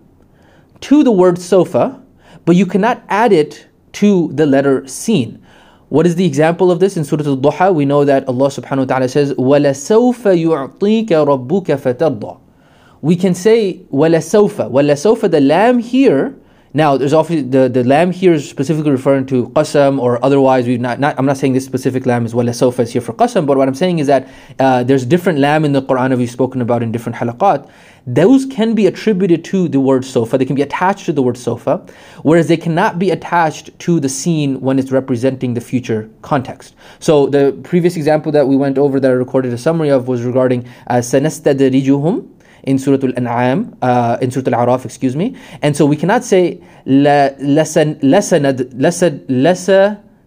to 0.81 1.03
the 1.03 1.11
word 1.11 1.39
sofa, 1.39 2.01
but 2.45 2.55
you 2.55 2.65
cannot 2.65 3.03
add 3.09 3.31
it 3.31 3.67
to 3.93 4.29
the 4.33 4.45
letter 4.45 4.85
sin. 4.87 5.41
What 5.89 6.05
is 6.05 6.15
the 6.15 6.25
example 6.25 6.71
of 6.71 6.79
this 6.79 6.97
in 6.97 7.05
Surah 7.05 7.25
Al-Duha? 7.25 7.73
We 7.73 7.85
know 7.85 8.03
that 8.05 8.27
Allah 8.27 8.47
subhanahu 8.47 8.79
wa 8.79 8.85
ta'ala 8.85 9.07
says, 9.07 9.33
وَلَسَوْفَ 9.33 10.23
يُعْطِيكَ 10.23 11.07
رَبُّكَ 11.07 11.65
فَتَرْضَى 11.65 12.39
We 13.01 13.15
can 13.15 13.33
say 13.33 13.81
وَلَسَوْفَ 13.91 14.69
وَلَسَوْفَ 14.71 15.31
The 15.31 15.39
lam 15.39 15.79
here 15.79 16.35
now, 16.72 16.96
there's 16.96 17.12
obviously 17.12 17.48
the, 17.48 17.68
the 17.68 17.82
lam 17.82 18.12
here 18.12 18.32
is 18.32 18.48
specifically 18.48 18.92
referring 18.92 19.26
to 19.26 19.48
qasam 19.48 19.98
or 19.98 20.24
otherwise. 20.24 20.68
We've 20.68 20.80
not, 20.80 21.00
not 21.00 21.18
I'm 21.18 21.26
not 21.26 21.36
saying 21.36 21.52
this 21.52 21.64
specific 21.64 22.06
lam 22.06 22.24
is 22.24 22.32
well 22.32 22.52
sofa 22.52 22.82
is 22.82 22.92
here 22.92 23.02
for 23.02 23.12
qasam, 23.12 23.44
but 23.44 23.58
what 23.58 23.66
I'm 23.66 23.74
saying 23.74 23.98
is 23.98 24.06
that 24.06 24.28
uh, 24.60 24.84
there's 24.84 25.04
different 25.04 25.40
lam 25.40 25.64
in 25.64 25.72
the 25.72 25.82
Quran 25.82 26.10
that 26.10 26.18
we've 26.18 26.30
spoken 26.30 26.60
about 26.60 26.84
in 26.84 26.92
different 26.92 27.16
halaqat. 27.16 27.68
Those 28.06 28.46
can 28.46 28.76
be 28.76 28.86
attributed 28.86 29.44
to 29.46 29.68
the 29.68 29.80
word 29.80 30.04
sofa. 30.04 30.38
They 30.38 30.44
can 30.44 30.54
be 30.54 30.62
attached 30.62 31.06
to 31.06 31.12
the 31.12 31.22
word 31.22 31.36
sofa, 31.36 31.84
whereas 32.22 32.46
they 32.46 32.56
cannot 32.56 33.00
be 33.00 33.10
attached 33.10 33.76
to 33.80 33.98
the 33.98 34.08
seen 34.08 34.60
when 34.60 34.78
it's 34.78 34.92
representing 34.92 35.54
the 35.54 35.60
future 35.60 36.08
context. 36.22 36.76
So 37.00 37.26
the 37.26 37.58
previous 37.64 37.96
example 37.96 38.30
that 38.30 38.46
we 38.46 38.56
went 38.56 38.78
over 38.78 39.00
that 39.00 39.10
I 39.10 39.14
recorded 39.14 39.52
a 39.52 39.58
summary 39.58 39.90
of 39.90 40.06
was 40.06 40.22
regarding 40.22 40.68
uh, 40.86 40.96
sanastadrijuhum 40.96 42.28
in 42.70 42.78
Surah 42.78 42.98
Al-An'am, 43.02 43.76
uh, 43.82 44.16
in 44.22 44.30
Surah 44.30 44.56
Al-Araf, 44.56 44.84
excuse 44.84 45.16
me. 45.16 45.36
And 45.60 45.76
so 45.76 45.84
we 45.84 45.96
cannot 45.96 46.24
say 46.24 46.60
lasa 46.86 47.84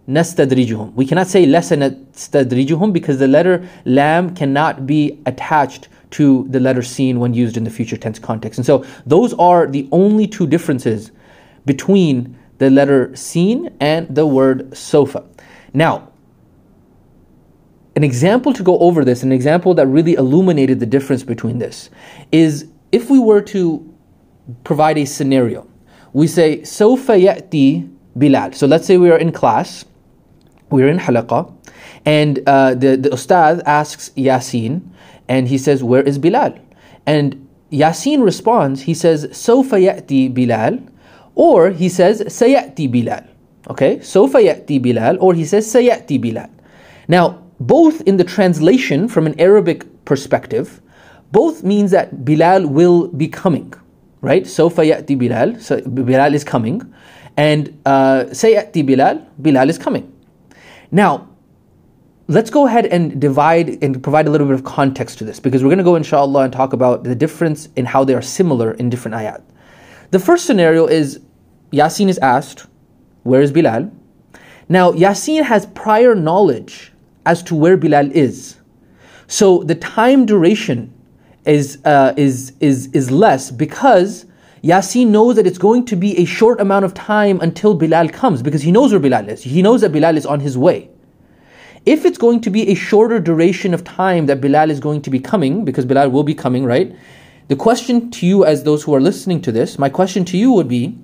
nastadrijuhum. 0.07 0.93
We 0.93 1.05
cannot 1.05 1.27
say 1.27 1.45
lasa 1.45 1.77
nastadrijuhum 1.77 2.93
because 2.93 3.19
the 3.19 3.27
letter 3.27 3.67
lam 3.85 4.35
cannot 4.35 4.85
be 4.85 5.19
attached 5.25 5.87
to 6.11 6.45
the 6.49 6.59
letter 6.59 6.83
sin 6.83 7.19
when 7.19 7.33
used 7.33 7.57
in 7.57 7.63
the 7.63 7.71
future 7.71 7.97
tense 7.97 8.19
context. 8.19 8.59
And 8.59 8.65
so 8.65 8.85
those 9.05 9.33
are 9.35 9.65
the 9.65 9.87
only 9.91 10.27
two 10.27 10.45
differences 10.45 11.11
between 11.65 12.37
the 12.59 12.69
letter 12.69 13.15
sin 13.15 13.75
and 13.79 14.13
the 14.13 14.27
word 14.27 14.77
sofa. 14.77 15.23
Now, 15.73 16.09
an 17.95 18.03
example 18.03 18.53
to 18.53 18.63
go 18.63 18.79
over 18.79 19.05
this, 19.05 19.23
an 19.23 19.31
example 19.31 19.73
that 19.75 19.87
really 19.87 20.13
illuminated 20.13 20.79
the 20.79 20.85
difference 20.85 21.23
between 21.23 21.59
this, 21.59 21.89
is 22.31 22.67
if 22.91 23.09
we 23.09 23.19
were 23.19 23.41
to 23.41 23.93
provide 24.63 24.97
a 24.97 25.05
scenario. 25.05 25.67
We 26.13 26.27
say, 26.27 26.63
Sofa 26.63 27.13
ya'ti 27.13 27.89
Bilal. 28.17 28.53
So 28.53 28.67
let's 28.67 28.85
say 28.85 28.97
we 28.97 29.09
are 29.09 29.17
in 29.17 29.31
class, 29.31 29.85
we're 30.69 30.89
in 30.89 30.99
halaqa, 30.99 31.51
and 32.05 32.39
uh, 32.47 32.75
the, 32.75 32.97
the 32.97 33.09
ustad 33.09 33.61
asks 33.65 34.09
Yasin, 34.11 34.81
and 35.27 35.47
he 35.47 35.57
says, 35.57 35.83
Where 35.83 36.01
is 36.03 36.17
Bilal? 36.17 36.57
And 37.05 37.47
Yasin 37.71 38.23
responds, 38.23 38.81
he 38.81 38.93
says, 38.93 39.27
Sofa 39.35 39.77
ya'ti 39.77 40.33
Bilal, 40.33 40.79
or 41.35 41.71
he 41.71 41.89
says, 41.89 42.21
Sayati 42.21 42.91
Bilal. 42.91 43.23
Okay, 43.69 44.01
Sofa 44.01 44.37
ya'ti 44.39 44.81
Bilal, 44.81 45.17
or 45.19 45.33
he 45.33 45.45
says, 45.45 45.65
Sayati 45.71 46.21
Bilal. 46.21 46.49
Now, 47.07 47.42
both 47.59 48.01
in 48.01 48.17
the 48.17 48.23
translation 48.23 49.07
from 49.07 49.27
an 49.27 49.39
Arabic 49.39 49.85
perspective, 50.05 50.81
both 51.31 51.63
means 51.63 51.91
that 51.91 52.25
Bilal 52.25 52.67
will 52.67 53.07
be 53.07 53.27
coming, 53.27 53.73
right? 54.21 54.45
Sofa 54.45 54.81
ya'ti 54.81 55.17
Bilal, 55.17 55.59
so 55.59 55.81
Bilal 55.81 56.33
is 56.33 56.43
coming, 56.43 56.93
and 57.37 57.79
uh, 57.85 58.25
Bilal, 58.25 59.27
Bilal 59.41 59.69
is 59.69 59.77
coming. 59.77 60.11
Now, 60.91 61.29
let's 62.27 62.49
go 62.49 62.67
ahead 62.67 62.85
and 62.85 63.19
divide 63.19 63.83
and 63.83 64.01
provide 64.01 64.27
a 64.27 64.29
little 64.29 64.47
bit 64.47 64.53
of 64.53 64.63
context 64.63 65.17
to 65.19 65.25
this 65.25 65.39
because 65.39 65.63
we're 65.63 65.69
going 65.69 65.79
to 65.79 65.83
go 65.83 65.95
inshallah 65.95 66.43
and 66.43 66.53
talk 66.53 66.73
about 66.73 67.03
the 67.03 67.15
difference 67.15 67.67
in 67.75 67.85
how 67.85 68.03
they 68.03 68.13
are 68.13 68.21
similar 68.21 68.73
in 68.73 68.89
different 68.89 69.15
ayat. 69.15 69.41
The 70.11 70.19
first 70.19 70.45
scenario 70.45 70.85
is 70.85 71.19
Yasin 71.71 72.07
is 72.07 72.19
asked, 72.19 72.67
Where 73.23 73.41
is 73.41 73.51
Bilal? 73.51 73.91
Now, 74.69 74.91
Yasin 74.91 75.43
has 75.43 75.65
prior 75.65 76.13
knowledge 76.15 76.92
as 77.25 77.43
to 77.43 77.55
where 77.55 77.77
Bilal 77.77 78.11
is. 78.11 78.57
So 79.27 79.63
the 79.63 79.75
time 79.75 80.25
duration 80.25 80.93
is, 81.45 81.79
uh, 81.85 82.13
is, 82.17 82.53
is, 82.59 82.87
is 82.87 83.11
less 83.11 83.51
because 83.51 84.25
Yasin 84.63 85.07
knows 85.07 85.35
that 85.35 85.45
it's 85.45 85.57
going 85.57 85.85
to 85.85 85.95
be 85.95 86.17
a 86.17 86.25
short 86.25 86.61
amount 86.61 86.85
of 86.85 86.93
time 86.93 87.39
until 87.41 87.73
Bilal 87.73 88.09
comes 88.09 88.41
because 88.41 88.61
he 88.61 88.71
knows 88.71 88.91
where 88.91 88.99
Bilal 88.99 89.27
is. 89.27 89.43
He 89.43 89.61
knows 89.61 89.81
that 89.81 89.91
Bilal 89.91 90.15
is 90.15 90.25
on 90.25 90.39
his 90.39 90.57
way. 90.57 90.89
If 91.85 92.05
it's 92.05 92.17
going 92.17 92.39
to 92.41 92.49
be 92.49 92.69
a 92.69 92.75
shorter 92.75 93.19
duration 93.19 93.73
of 93.73 93.83
time 93.83 94.25
that 94.27 94.39
Bilal 94.39 94.71
is 94.71 94.79
going 94.79 95.01
to 95.01 95.09
be 95.09 95.19
coming, 95.19 95.65
because 95.65 95.83
Bilal 95.85 96.09
will 96.11 96.23
be 96.23 96.33
coming, 96.33 96.63
right? 96.63 96.95
The 97.49 97.57
question 97.57 98.09
to 98.11 98.25
you, 98.25 98.45
as 98.45 98.63
those 98.63 98.83
who 98.83 98.95
are 98.95 99.01
listening 99.01 99.41
to 99.41 99.51
this, 99.51 99.77
my 99.77 99.89
question 99.89 100.23
to 100.25 100.37
you 100.37 100.53
would 100.53 100.69
be 100.69 100.97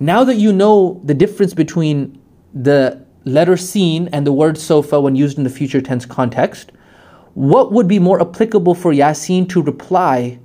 now 0.00 0.24
that 0.24 0.34
you 0.34 0.52
know 0.52 1.00
the 1.04 1.14
difference 1.14 1.54
between 1.54 2.20
the 2.52 3.03
letter 3.24 3.56
seen 3.56 4.08
and 4.12 4.26
the 4.26 4.32
word 4.32 4.58
sofa 4.58 5.00
when 5.00 5.16
used 5.16 5.38
in 5.38 5.44
the 5.44 5.50
future 5.50 5.80
tense 5.80 6.06
context, 6.06 6.72
what 7.34 7.72
would 7.72 7.88
be 7.88 7.98
more 7.98 8.20
applicable 8.20 8.74
for 8.74 8.92
Yasin 8.92 9.48
to 9.48 9.62
reply 9.62 10.38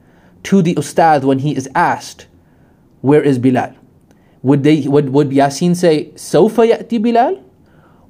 to 0.43 0.61
the 0.61 0.75
ustad 0.75 1.23
when 1.23 1.39
he 1.39 1.55
is 1.55 1.69
asked, 1.75 2.27
Where 3.01 3.21
is 3.21 3.37
Bilal? 3.37 3.75
Would, 4.41 4.63
they, 4.63 4.87
would, 4.87 5.09
would 5.09 5.29
Yasin 5.29 5.75
say, 5.75 6.11
Sofa 6.15 6.61
ya'ti 6.61 7.01
Bilal? 7.01 7.43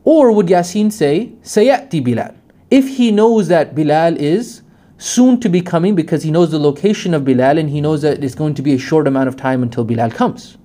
Or 0.04 0.32
would 0.32 0.48
Yasin 0.48 0.92
say, 0.92 1.34
Sayati 1.44 2.04
Bilal? 2.04 2.36
If 2.70 2.88
he 2.88 3.12
knows 3.12 3.48
that 3.48 3.76
Bilal 3.76 4.16
is 4.18 4.62
soon 4.98 5.40
to 5.40 5.50
be 5.50 5.62
coming 5.62 5.96
because 5.96 6.24
he 6.24 6.32
knows 6.32 6.52
the 6.52 6.60
location 6.60 7.14
of 7.14 7.26
Bilal 7.26 7.58
and 7.58 7.70
he 7.70 7.82
knows 7.82 8.02
that 8.04 8.24
it's 8.24 8.36
going 8.36 8.54
to 8.54 8.62
be 8.62 8.74
a 8.74 8.78
short 8.78 9.08
amount 9.08 9.28
of 9.28 9.36
time 9.36 9.64
until 9.64 9.84
Bilal 9.84 10.12
comes. 10.12 10.58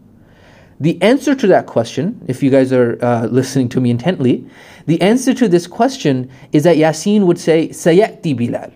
The 0.84 1.00
answer 1.00 1.34
to 1.34 1.46
that 1.46 1.64
question, 1.64 2.22
if 2.28 2.42
you 2.42 2.50
guys 2.50 2.70
are 2.70 3.02
uh, 3.02 3.24
listening 3.28 3.70
to 3.70 3.80
me 3.80 3.88
intently, 3.88 4.46
the 4.84 5.00
answer 5.00 5.32
to 5.32 5.48
this 5.48 5.66
question 5.66 6.30
is 6.52 6.64
that 6.64 6.76
Yasin 6.76 7.24
would 7.24 7.38
say, 7.38 7.70
Sayati 7.70 8.36
Bilal. 8.36 8.70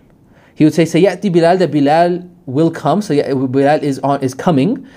He 0.54 0.64
would 0.64 0.72
say, 0.72 0.84
Sayati 0.84 1.30
Bilal, 1.30 1.58
that 1.58 1.70
Bilal 1.70 2.26
will 2.46 2.70
come, 2.70 3.02
so 3.02 3.14
Bilal 3.48 3.82
is, 3.82 3.98
on, 3.98 4.22
is 4.22 4.32
coming. 4.32 4.88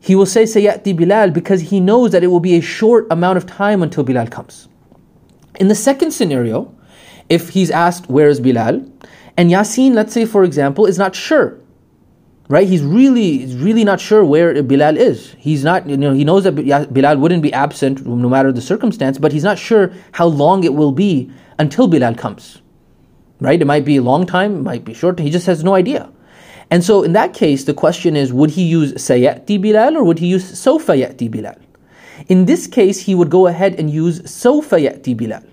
He 0.00 0.14
will 0.14 0.26
say, 0.26 0.42
Sayati 0.42 0.94
Bilal, 0.94 1.30
because 1.30 1.62
he 1.62 1.80
knows 1.80 2.12
that 2.12 2.22
it 2.22 2.26
will 2.26 2.40
be 2.40 2.56
a 2.56 2.60
short 2.60 3.06
amount 3.10 3.38
of 3.38 3.46
time 3.46 3.82
until 3.82 4.04
Bilal 4.04 4.26
comes. 4.26 4.68
In 5.58 5.68
the 5.68 5.74
second 5.74 6.10
scenario, 6.10 6.76
if 7.30 7.48
he's 7.48 7.70
asked, 7.70 8.10
Where 8.10 8.28
is 8.28 8.38
Bilal? 8.38 8.86
And 9.38 9.50
Yasin, 9.50 9.94
let's 9.94 10.12
say 10.12 10.26
for 10.26 10.44
example, 10.44 10.84
is 10.84 10.98
not 10.98 11.16
sure 11.16 11.58
right? 12.50 12.66
He's 12.66 12.82
really, 12.82 13.46
really 13.54 13.84
not 13.84 14.00
sure 14.00 14.24
where 14.24 14.60
Bilal 14.60 14.96
is. 14.96 15.36
He's 15.38 15.62
not, 15.62 15.88
you 15.88 15.96
know, 15.96 16.12
he 16.12 16.24
knows 16.24 16.42
that 16.42 16.56
Bilal 16.56 17.16
wouldn't 17.18 17.44
be 17.44 17.52
absent 17.52 18.04
no 18.04 18.28
matter 18.28 18.50
the 18.50 18.60
circumstance, 18.60 19.18
but 19.18 19.30
he's 19.30 19.44
not 19.44 19.56
sure 19.56 19.92
how 20.10 20.26
long 20.26 20.64
it 20.64 20.74
will 20.74 20.90
be 20.90 21.30
until 21.60 21.86
Bilal 21.86 22.16
comes, 22.16 22.60
right? 23.38 23.62
It 23.62 23.66
might 23.66 23.84
be 23.84 23.98
a 23.98 24.02
long 24.02 24.26
time, 24.26 24.56
it 24.56 24.62
might 24.62 24.84
be 24.84 24.94
short. 24.94 25.20
He 25.20 25.30
just 25.30 25.46
has 25.46 25.62
no 25.62 25.76
idea. 25.76 26.10
And 26.72 26.82
so 26.82 27.04
in 27.04 27.12
that 27.12 27.34
case, 27.34 27.64
the 27.64 27.74
question 27.74 28.16
is, 28.16 28.32
would 28.32 28.50
he 28.50 28.64
use 28.64 28.94
Sayati 28.94 29.62
Bilal 29.62 29.96
or 29.96 30.02
would 30.02 30.18
he 30.18 30.26
use 30.26 30.58
Sofa 30.58 30.94
Yati 30.94 31.30
Bilal? 31.30 31.56
In 32.26 32.46
this 32.46 32.66
case, 32.66 32.98
he 32.98 33.14
would 33.14 33.30
go 33.30 33.46
ahead 33.46 33.78
and 33.78 33.88
use 33.88 34.28
Sofa 34.28 34.76
Yati 34.76 35.16
Bilal. 35.16 35.44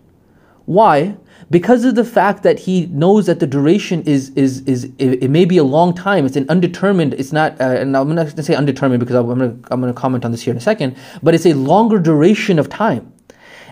Why? 0.65 1.15
Because 1.49 1.85
of 1.85 1.95
the 1.95 2.03
fact 2.03 2.43
that 2.43 2.59
he 2.59 2.87
knows 2.87 3.25
that 3.27 3.39
the 3.39 3.47
duration 3.47 4.03
is 4.03 4.29
is 4.31 4.61
is 4.61 4.85
it, 4.97 5.23
it 5.23 5.29
may 5.29 5.45
be 5.45 5.57
a 5.57 5.63
long 5.63 5.93
time. 5.93 6.25
It's 6.25 6.35
an 6.35 6.45
undetermined. 6.49 7.13
It's 7.13 7.31
not. 7.31 7.59
Uh, 7.59 7.65
and 7.65 7.95
I'm 7.95 8.13
not 8.13 8.23
going 8.23 8.35
to 8.35 8.43
say 8.43 8.55
undetermined 8.55 8.99
because 8.99 9.15
I'm 9.15 9.25
going 9.25 9.39
to 9.39 9.73
I'm 9.73 9.81
going 9.81 9.93
to 9.93 9.99
comment 9.99 10.25
on 10.25 10.31
this 10.31 10.41
here 10.41 10.51
in 10.51 10.57
a 10.57 10.61
second. 10.61 10.97
But 11.23 11.35
it's 11.35 11.45
a 11.45 11.53
longer 11.53 11.99
duration 11.99 12.59
of 12.59 12.69
time. 12.69 13.13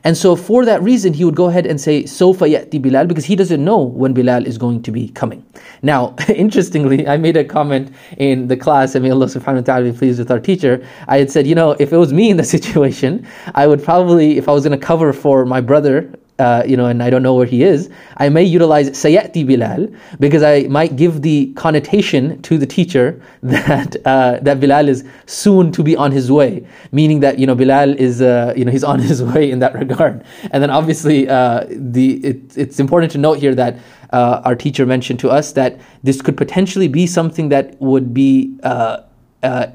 And 0.06 0.16
so 0.16 0.36
for 0.36 0.66
that 0.66 0.84
reason, 0.84 1.14
he 1.14 1.26
would 1.26 1.36
go 1.36 1.48
ahead 1.48 1.66
and 1.66 1.82
say, 1.82 2.06
Sofa 2.06 2.46
yati 2.46 2.80
Bilal, 2.80 3.08
because 3.08 3.26
he 3.26 3.36
doesn't 3.36 3.66
know 3.66 3.80
when 3.80 4.14
Bilal 4.14 4.46
is 4.46 4.60
going 4.60 4.84
to 4.84 4.92
be 4.92 5.10
coming. 5.10 5.44
Now, 5.82 6.16
interestingly, 6.30 7.08
I 7.08 7.18
made 7.18 7.36
a 7.36 7.44
comment 7.44 7.92
in 8.18 8.48
the 8.48 8.56
class, 8.56 8.94
and 8.94 9.04
may 9.04 9.10
Allah 9.10 9.26
subhanahu 9.26 9.56
wa 9.56 9.62
ta'ala 9.62 9.92
be 9.92 9.98
pleased 9.98 10.20
with 10.20 10.30
our 10.30 10.40
teacher. 10.40 10.88
I 11.08 11.18
had 11.18 11.32
said, 11.32 11.48
you 11.48 11.56
know, 11.56 11.72
if 11.80 11.92
it 11.92 11.98
was 11.98 12.14
me 12.14 12.30
in 12.30 12.38
the 12.38 12.44
situation, 12.56 13.28
I 13.56 13.66
would 13.66 13.84
probably, 13.84 14.38
if 14.38 14.48
I 14.48 14.52
was 14.52 14.64
going 14.64 14.80
to 14.80 14.86
cover 14.86 15.12
for 15.12 15.44
my 15.44 15.60
brother, 15.60 16.14
uh, 16.38 16.64
you 16.66 16.76
know, 16.76 16.86
and 16.86 17.02
I 17.02 17.10
don't 17.10 17.24
know 17.24 17.34
where 17.34 17.46
he 17.46 17.64
is, 17.64 17.90
I 18.18 18.28
may 18.30 18.44
utilize 18.44 18.90
Sayati 18.90 19.48
Bilal 19.48 19.88
because 20.20 20.44
I 20.44 20.64
might 20.64 20.98
give 20.98 21.22
the 21.22 21.54
connotation 21.54 22.42
to 22.42 22.58
the 22.58 22.66
teacher 22.66 23.22
that 23.44 23.96
uh, 24.06 24.40
that 24.42 24.60
Bilal 24.60 24.90
is 24.90 25.06
soon 25.28 25.72
to 25.72 25.84
be 25.84 25.96
on 25.96 26.12
his 26.12 26.32
way, 26.32 26.68
meaning 26.92 27.22
that 27.22 27.40
you 27.40 27.48
know 27.48 27.56
Bilal 27.56 27.98
is 27.98 28.22
uh, 28.22 28.54
you 28.56 28.66
know 28.66 28.72
he's 28.72 28.84
on 28.84 29.00
his 29.12 29.24
way 29.24 29.50
in 29.50 29.60
that 29.60 29.74
regard. 29.76 30.26
And 30.52 30.62
then 30.62 30.70
obviously 30.70 31.30
uh, 31.30 31.66
the 31.70 32.16
it, 32.26 32.58
it's 32.58 32.80
important 32.80 33.14
to 33.14 33.18
note 33.18 33.40
here 33.40 33.56
that 33.56 33.80
uh, 34.12 34.42
our 34.44 34.56
teacher 34.56 34.86
mentioned 34.86 35.20
to 35.20 35.30
us 35.30 35.54
that 35.54 35.80
this 36.04 36.22
could 36.22 36.36
potentially 36.36 36.90
be 36.90 37.08
something 37.08 37.50
that 37.50 37.80
would 37.82 38.14
be 38.14 38.58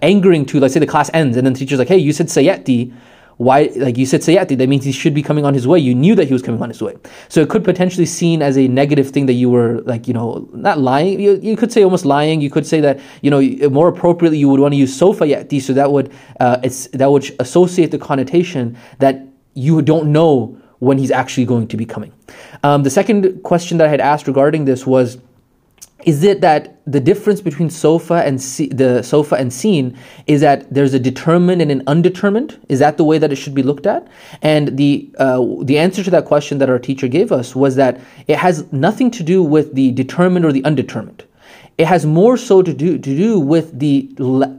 angering 0.02 0.44
to 0.44 0.60
let's 0.60 0.74
say 0.74 0.80
the 0.80 0.86
class 0.86 1.10
ends 1.14 1.36
and 1.36 1.46
then 1.46 1.54
the 1.54 1.58
teacher's 1.58 1.78
like, 1.78 1.88
hey, 1.88 1.96
you 1.96 2.12
said 2.12 2.26
Sayati 2.26 2.92
why, 3.40 3.70
like 3.76 3.96
you 3.96 4.04
said, 4.04 4.20
sayati, 4.20 4.58
that 4.58 4.68
means 4.68 4.84
he 4.84 4.92
should 4.92 5.14
be 5.14 5.22
coming 5.22 5.46
on 5.46 5.54
his 5.54 5.66
way. 5.66 5.78
You 5.78 5.94
knew 5.94 6.14
that 6.14 6.26
he 6.26 6.34
was 6.34 6.42
coming 6.42 6.60
on 6.60 6.68
his 6.68 6.82
way. 6.82 6.94
So 7.30 7.40
it 7.40 7.48
could 7.48 7.64
potentially 7.64 8.04
seen 8.04 8.42
as 8.42 8.58
a 8.58 8.68
negative 8.68 9.08
thing 9.08 9.24
that 9.24 9.32
you 9.32 9.48
were 9.48 9.80
like, 9.92 10.06
you 10.06 10.12
know, 10.12 10.46
not 10.52 10.78
lying. 10.78 11.18
You, 11.18 11.40
you 11.42 11.56
could 11.56 11.72
say 11.72 11.82
almost 11.82 12.04
lying. 12.04 12.42
You 12.42 12.50
could 12.50 12.66
say 12.66 12.82
that, 12.82 13.00
you 13.22 13.30
know, 13.30 13.40
more 13.70 13.88
appropriately, 13.88 14.36
you 14.36 14.50
would 14.50 14.60
want 14.60 14.74
to 14.74 14.76
use 14.76 14.94
sofa 14.94 15.24
yati. 15.24 15.58
So 15.58 15.72
that 15.72 15.90
would, 15.90 16.12
uh, 16.38 16.58
it's, 16.62 16.88
that 16.88 17.10
would 17.10 17.34
associate 17.40 17.92
the 17.92 17.98
connotation 17.98 18.76
that 18.98 19.26
you 19.54 19.80
don't 19.80 20.12
know 20.12 20.60
when 20.80 20.98
he's 20.98 21.10
actually 21.10 21.46
going 21.46 21.66
to 21.68 21.78
be 21.78 21.86
coming. 21.86 22.12
Um, 22.62 22.82
the 22.82 22.90
second 22.90 23.42
question 23.42 23.78
that 23.78 23.86
I 23.86 23.90
had 23.90 24.02
asked 24.02 24.26
regarding 24.26 24.66
this 24.66 24.86
was, 24.86 25.16
is 26.04 26.24
it 26.24 26.40
that 26.40 26.80
the 26.86 27.00
difference 27.00 27.40
between 27.40 27.70
sofa 27.70 28.22
and 28.24 28.38
the 28.38 29.02
sofa 29.02 29.36
and 29.36 29.52
seen 29.52 29.96
is 30.26 30.40
that 30.40 30.72
there's 30.72 30.94
a 30.94 30.98
determined 30.98 31.62
and 31.62 31.70
an 31.70 31.82
undetermined? 31.86 32.58
Is 32.68 32.78
that 32.78 32.96
the 32.96 33.04
way 33.04 33.18
that 33.18 33.32
it 33.32 33.36
should 33.36 33.54
be 33.54 33.62
looked 33.62 33.86
at? 33.86 34.08
And 34.42 34.76
the 34.76 35.10
uh, 35.18 35.44
the 35.62 35.78
answer 35.78 36.02
to 36.02 36.10
that 36.10 36.24
question 36.24 36.58
that 36.58 36.70
our 36.70 36.78
teacher 36.78 37.08
gave 37.08 37.32
us 37.32 37.54
was 37.54 37.76
that 37.76 38.00
it 38.26 38.38
has 38.38 38.70
nothing 38.72 39.10
to 39.12 39.22
do 39.22 39.42
with 39.42 39.74
the 39.74 39.92
determined 39.92 40.44
or 40.44 40.52
the 40.52 40.64
undetermined. 40.64 41.24
It 41.78 41.86
has 41.86 42.04
more 42.04 42.36
so 42.36 42.62
to 42.62 42.72
do 42.72 42.98
to 42.98 43.16
do 43.16 43.40
with 43.40 43.78
the 43.78 44.10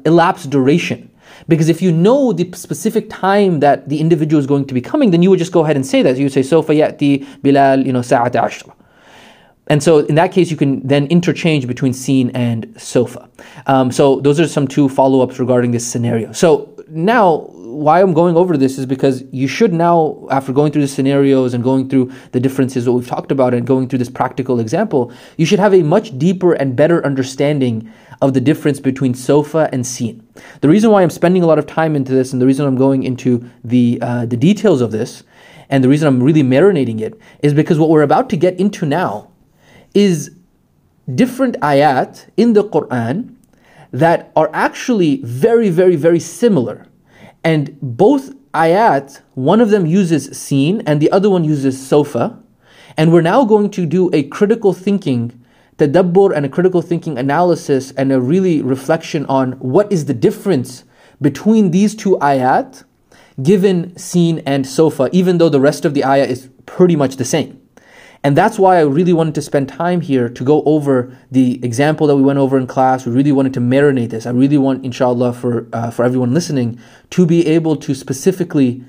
elapsed 0.05 0.49
duration. 0.49 1.09
Because 1.47 1.69
if 1.69 1.81
you 1.81 1.91
know 1.91 2.33
the 2.33 2.51
specific 2.53 3.09
time 3.09 3.61
that 3.61 3.89
the 3.89 3.99
individual 3.99 4.39
is 4.39 4.45
going 4.45 4.65
to 4.65 4.73
be 4.73 4.81
coming, 4.81 5.11
then 5.11 5.23
you 5.23 5.29
would 5.29 5.39
just 5.39 5.51
go 5.51 5.63
ahead 5.63 5.75
and 5.75 5.85
say 5.85 6.01
that. 6.03 6.17
You 6.17 6.25
would 6.25 6.33
say, 6.33 6.43
"Sofa 6.43 6.73
yati 6.73 7.25
Bilal, 7.41 7.85
you 7.85 7.93
know, 7.93 8.01
sa'at 8.01 8.33
ashra." 8.33 8.73
And 9.71 9.81
so 9.81 9.99
in 9.99 10.15
that 10.15 10.33
case, 10.33 10.51
you 10.51 10.57
can 10.57 10.85
then 10.85 11.07
interchange 11.07 11.65
between 11.65 11.93
seen 11.93 12.29
and 12.31 12.75
sofa. 12.77 13.29
Um, 13.67 13.89
so 13.89 14.19
those 14.19 14.37
are 14.37 14.45
some 14.45 14.67
two 14.67 14.89
follow-ups 14.89 15.39
regarding 15.39 15.71
this 15.71 15.87
scenario. 15.87 16.33
So 16.33 16.75
now, 16.89 17.47
why 17.53 18.01
I'm 18.01 18.11
going 18.11 18.35
over 18.35 18.57
this 18.57 18.77
is 18.77 18.85
because 18.85 19.23
you 19.31 19.47
should 19.47 19.71
now, 19.71 20.27
after 20.29 20.51
going 20.51 20.73
through 20.73 20.81
the 20.81 20.89
scenarios 20.89 21.53
and 21.53 21.63
going 21.63 21.87
through 21.87 22.11
the 22.33 22.39
differences 22.41 22.83
that 22.83 22.91
we've 22.91 23.07
talked 23.07 23.31
about 23.31 23.53
and 23.53 23.65
going 23.65 23.87
through 23.87 23.99
this 23.99 24.09
practical 24.09 24.59
example, 24.59 25.09
you 25.37 25.45
should 25.45 25.59
have 25.59 25.73
a 25.73 25.83
much 25.83 26.19
deeper 26.19 26.51
and 26.51 26.75
better 26.75 27.03
understanding 27.05 27.89
of 28.21 28.33
the 28.33 28.41
difference 28.41 28.81
between 28.81 29.13
sofa 29.13 29.69
and 29.71 29.87
seen. 29.87 30.27
The 30.59 30.67
reason 30.67 30.91
why 30.91 31.01
I'm 31.01 31.09
spending 31.09 31.43
a 31.43 31.47
lot 31.47 31.59
of 31.59 31.65
time 31.65 31.95
into 31.95 32.11
this 32.11 32.33
and 32.33 32.41
the 32.41 32.45
reason 32.45 32.67
I'm 32.67 32.75
going 32.75 33.03
into 33.03 33.49
the, 33.63 33.99
uh, 34.01 34.25
the 34.25 34.35
details 34.35 34.81
of 34.81 34.91
this 34.91 35.23
and 35.69 35.81
the 35.81 35.87
reason 35.87 36.09
I'm 36.09 36.21
really 36.21 36.43
marinating 36.43 36.99
it 36.99 37.17
is 37.41 37.53
because 37.53 37.79
what 37.79 37.87
we're 37.89 38.01
about 38.01 38.29
to 38.31 38.35
get 38.35 38.59
into 38.59 38.85
now 38.85 39.30
is 39.93 40.31
different 41.13 41.59
ayat 41.61 42.27
in 42.37 42.53
the 42.53 42.63
Quran 42.63 43.35
that 43.91 44.31
are 44.35 44.49
actually 44.53 45.21
very, 45.23 45.69
very, 45.69 45.95
very 45.95 46.19
similar. 46.19 46.87
And 47.43 47.77
both 47.81 48.33
ayat, 48.53 49.21
one 49.33 49.61
of 49.61 49.69
them 49.69 49.85
uses 49.85 50.37
seen 50.37 50.81
and 50.85 51.01
the 51.01 51.11
other 51.11 51.29
one 51.29 51.43
uses 51.43 51.75
sofa. 51.85 52.39
And 52.97 53.11
we're 53.11 53.21
now 53.21 53.45
going 53.45 53.69
to 53.71 53.85
do 53.85 54.09
a 54.13 54.23
critical 54.23 54.73
thinking 54.73 55.37
tadabbur 55.77 56.35
and 56.35 56.45
a 56.45 56.49
critical 56.49 56.81
thinking 56.81 57.17
analysis 57.17 57.91
and 57.91 58.11
a 58.11 58.21
really 58.21 58.61
reflection 58.61 59.25
on 59.25 59.53
what 59.53 59.91
is 59.91 60.05
the 60.05 60.13
difference 60.13 60.83
between 61.21 61.71
these 61.71 61.95
two 61.95 62.17
ayat 62.21 62.83
given 63.41 63.97
seen 63.97 64.39
and 64.39 64.67
sofa, 64.67 65.09
even 65.11 65.37
though 65.37 65.49
the 65.49 65.59
rest 65.59 65.85
of 65.85 65.93
the 65.93 66.05
ayah 66.05 66.25
is 66.25 66.49
pretty 66.65 66.95
much 66.95 67.15
the 67.15 67.25
same. 67.25 67.60
And 68.23 68.37
that's 68.37 68.59
why 68.59 68.77
I 68.77 68.81
really 68.81 69.13
wanted 69.13 69.33
to 69.35 69.41
spend 69.41 69.67
time 69.67 70.01
here 70.01 70.29
to 70.29 70.43
go 70.43 70.61
over 70.63 71.17
the 71.31 71.63
example 71.65 72.05
that 72.07 72.15
we 72.15 72.21
went 72.21 72.37
over 72.37 72.57
in 72.57 72.67
class. 72.67 73.05
We 73.05 73.11
really 73.11 73.31
wanted 73.31 73.53
to 73.55 73.59
marinate 73.59 74.11
this. 74.11 74.27
I 74.27 74.29
really 74.29 74.59
want, 74.59 74.85
inshallah, 74.85 75.33
for, 75.33 75.67
uh, 75.73 75.89
for 75.89 76.05
everyone 76.05 76.33
listening 76.33 76.79
to 77.11 77.25
be 77.25 77.47
able 77.47 77.75
to 77.77 77.95
specifically 77.95 78.83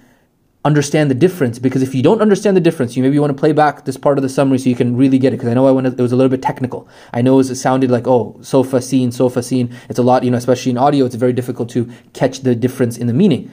understand 0.65 1.11
the 1.11 1.15
difference. 1.15 1.59
Because 1.59 1.83
if 1.83 1.95
you 1.95 2.03
don't 2.03 2.21
understand 2.21 2.57
the 2.57 2.61
difference 2.61 2.97
you 2.97 3.03
maybe 3.03 3.19
want 3.19 3.35
to 3.35 3.41
play 3.41 3.53
back 3.53 3.85
this 3.85 3.97
part 3.97 4.19
of 4.19 4.23
the 4.23 4.29
summary 4.29 4.59
so 4.59 4.69
you 4.69 4.77
can 4.77 4.97
really 4.97 5.19
get 5.19 5.33
it. 5.33 5.37
Because 5.37 5.49
i 5.49 5.55
know 5.55 5.67
i 5.67 5.71
went 5.71 5.87
it 5.87 5.99
was 5.99 6.13
a 6.13 6.17
little 6.17 6.31
bit 6.31 6.43
technical. 6.43 6.89
I 7.13 7.23
know 7.23 7.39
it 7.41 7.45
sounded 7.45 7.91
like 7.91 8.07
oh 8.07 8.39
sofa 8.43 8.81
seen 8.81 9.11
sofa 9.11 9.43
seen. 9.43 9.75
It's 9.89 9.99
a 9.99 10.03
lot 10.03 10.23
you 10.25 10.31
know 10.31 10.37
especially 10.37 10.71
in 10.71 10.79
audio 10.79 11.05
it's 11.05 11.17
very 11.17 11.33
difficult 11.33 11.69
to 11.71 11.91
catch 12.13 12.41
the 12.41 12.55
difference 12.55 12.97
in 12.97 13.07
the 13.07 13.15
meaning 13.15 13.51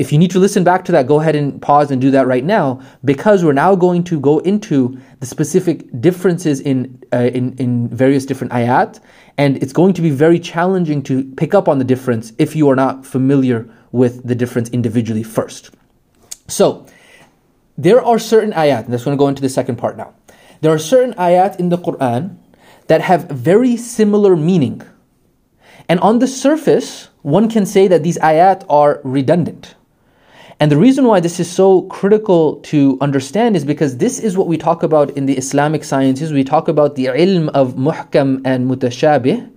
if 0.00 0.10
you 0.12 0.18
need 0.18 0.30
to 0.30 0.38
listen 0.38 0.64
back 0.64 0.86
to 0.86 0.92
that, 0.92 1.06
go 1.06 1.20
ahead 1.20 1.36
and 1.36 1.60
pause 1.60 1.90
and 1.90 2.00
do 2.00 2.10
that 2.10 2.26
right 2.26 2.42
now 2.42 2.80
because 3.04 3.44
we're 3.44 3.52
now 3.52 3.74
going 3.76 4.02
to 4.04 4.18
go 4.18 4.38
into 4.38 4.98
the 5.18 5.26
specific 5.26 6.00
differences 6.00 6.58
in, 6.58 7.04
uh, 7.12 7.28
in, 7.34 7.54
in 7.58 7.86
various 7.88 8.24
different 8.24 8.50
ayat. 8.54 8.98
And 9.36 9.62
it's 9.62 9.74
going 9.74 9.92
to 9.92 10.00
be 10.00 10.08
very 10.08 10.40
challenging 10.40 11.02
to 11.02 11.22
pick 11.34 11.52
up 11.52 11.68
on 11.68 11.76
the 11.76 11.84
difference 11.84 12.32
if 12.38 12.56
you 12.56 12.70
are 12.70 12.74
not 12.74 13.04
familiar 13.04 13.68
with 13.92 14.26
the 14.26 14.34
difference 14.34 14.70
individually 14.70 15.22
first. 15.22 15.70
So, 16.48 16.86
there 17.76 18.02
are 18.02 18.18
certain 18.18 18.52
ayat, 18.52 18.84
and 18.84 18.94
that's 18.94 19.04
going 19.04 19.16
to 19.16 19.20
go 19.20 19.28
into 19.28 19.42
the 19.42 19.50
second 19.50 19.76
part 19.76 19.98
now. 19.98 20.14
There 20.62 20.72
are 20.72 20.78
certain 20.78 21.12
ayat 21.14 21.60
in 21.60 21.68
the 21.68 21.78
Quran 21.78 22.38
that 22.86 23.02
have 23.02 23.28
very 23.28 23.76
similar 23.76 24.34
meaning. 24.34 24.80
And 25.90 26.00
on 26.00 26.20
the 26.20 26.26
surface, 26.26 27.08
one 27.20 27.50
can 27.50 27.66
say 27.66 27.86
that 27.86 28.02
these 28.02 28.16
ayat 28.18 28.64
are 28.70 29.02
redundant. 29.04 29.74
And 30.60 30.70
the 30.70 30.76
reason 30.76 31.06
why 31.06 31.20
this 31.20 31.40
is 31.40 31.50
so 31.50 31.82
critical 31.82 32.56
to 32.72 32.98
understand 33.00 33.56
is 33.56 33.64
because 33.64 33.96
this 33.96 34.18
is 34.18 34.36
what 34.36 34.46
we 34.46 34.58
talk 34.58 34.82
about 34.82 35.08
in 35.16 35.24
the 35.24 35.34
Islamic 35.38 35.82
sciences. 35.82 36.34
We 36.34 36.44
talk 36.44 36.68
about 36.68 36.96
the 36.96 37.06
ilm 37.06 37.48
of 37.54 37.76
muhkam 37.76 38.42
and 38.44 38.70
mutashabih 38.70 39.50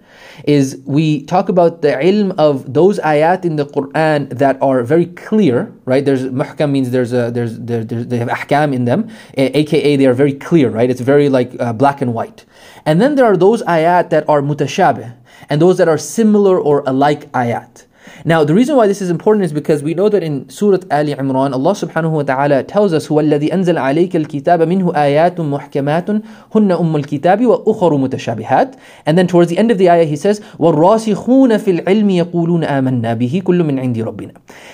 is 0.46 0.82
we 0.86 1.24
talk 1.26 1.50
about 1.50 1.82
the 1.82 1.90
ilm 1.90 2.34
of 2.38 2.74
those 2.74 3.00
ayat 3.00 3.44
in 3.44 3.58
the 3.58 3.66
Quran 3.66 4.30
that 4.30 4.58
are 4.62 4.82
very 4.84 5.08
clear, 5.08 5.74
right? 5.84 6.06
There's 6.06 6.24
muhkam 6.24 6.72
means 6.72 6.92
there's 6.92 7.12
a 7.12 7.30
there's 7.32 7.60
there, 7.60 7.84
they 7.84 8.18
have 8.18 8.30
ahkam 8.30 8.74
in 8.74 8.86
them, 8.86 9.10
aka 9.36 9.98
they 9.98 10.06
are 10.06 10.14
very 10.14 10.34
clear, 10.34 10.70
right? 10.70 10.90
It's 10.90 11.02
very 11.02 11.28
like 11.28 11.52
uh, 11.60 11.74
black 11.74 12.02
and 12.02 12.14
white. 12.14 12.46
And 12.86 13.02
then 13.02 13.16
there 13.16 13.26
are 13.26 13.36
those 13.36 13.62
ayat 13.64 14.10
that 14.12 14.28
are 14.30 14.42
mutashabih 14.42 15.14
and 15.50 15.62
those 15.62 15.78
that 15.80 15.90
are 15.90 15.98
similar 15.98 16.58
or 16.58 16.82
alike 16.88 17.30
ayat. 17.34 17.88
Now, 18.25 18.45
the 18.45 18.55
reason 18.55 18.77
why 18.77 18.87
this 18.87 19.03
is 19.03 19.11
important 19.11 19.45
is 19.45 19.53
because 19.53 19.83
we 19.83 19.95
know 19.95 20.09
that 20.09 20.23
in 20.23 20.49
Surah 20.49 20.79
Ali 20.91 21.15
Imran, 21.15 21.53
Allah 21.53 21.73
subhanahu 21.73 22.11
wa 22.11 22.23
ta'ala 22.23 22.63
tells 22.63 22.93
us, 22.93 23.09
هو 23.09 23.21
الذي 23.21 23.53
أنزل 23.53 23.79
عليك 23.79 24.17
الكتاب 24.17 24.63
منه 24.63 24.93
آيات 24.95 25.41
محكمات 25.41 26.11
هن 26.55 26.73
أم 26.73 26.97
الكتاب 26.97 27.47
وأخر 27.47 27.97
متشابهات. 27.97 28.75
And 29.07 29.19
then 29.19 29.27
towards 29.27 29.51
the 29.51 29.59
end 29.59 29.71
of 29.71 29.79
the 29.79 29.91
ayah, 29.91 30.05
he 30.05 30.17
says, 30.17 30.41
والراسخون 30.59 31.59
في 31.59 31.71
العلم 31.71 32.11
يقولون 32.11 32.65
آمنا 32.65 33.15
به 33.15 33.43
كل 33.45 33.65
من 33.65 33.79
عند 33.79 33.99
ربنا. 33.99 34.33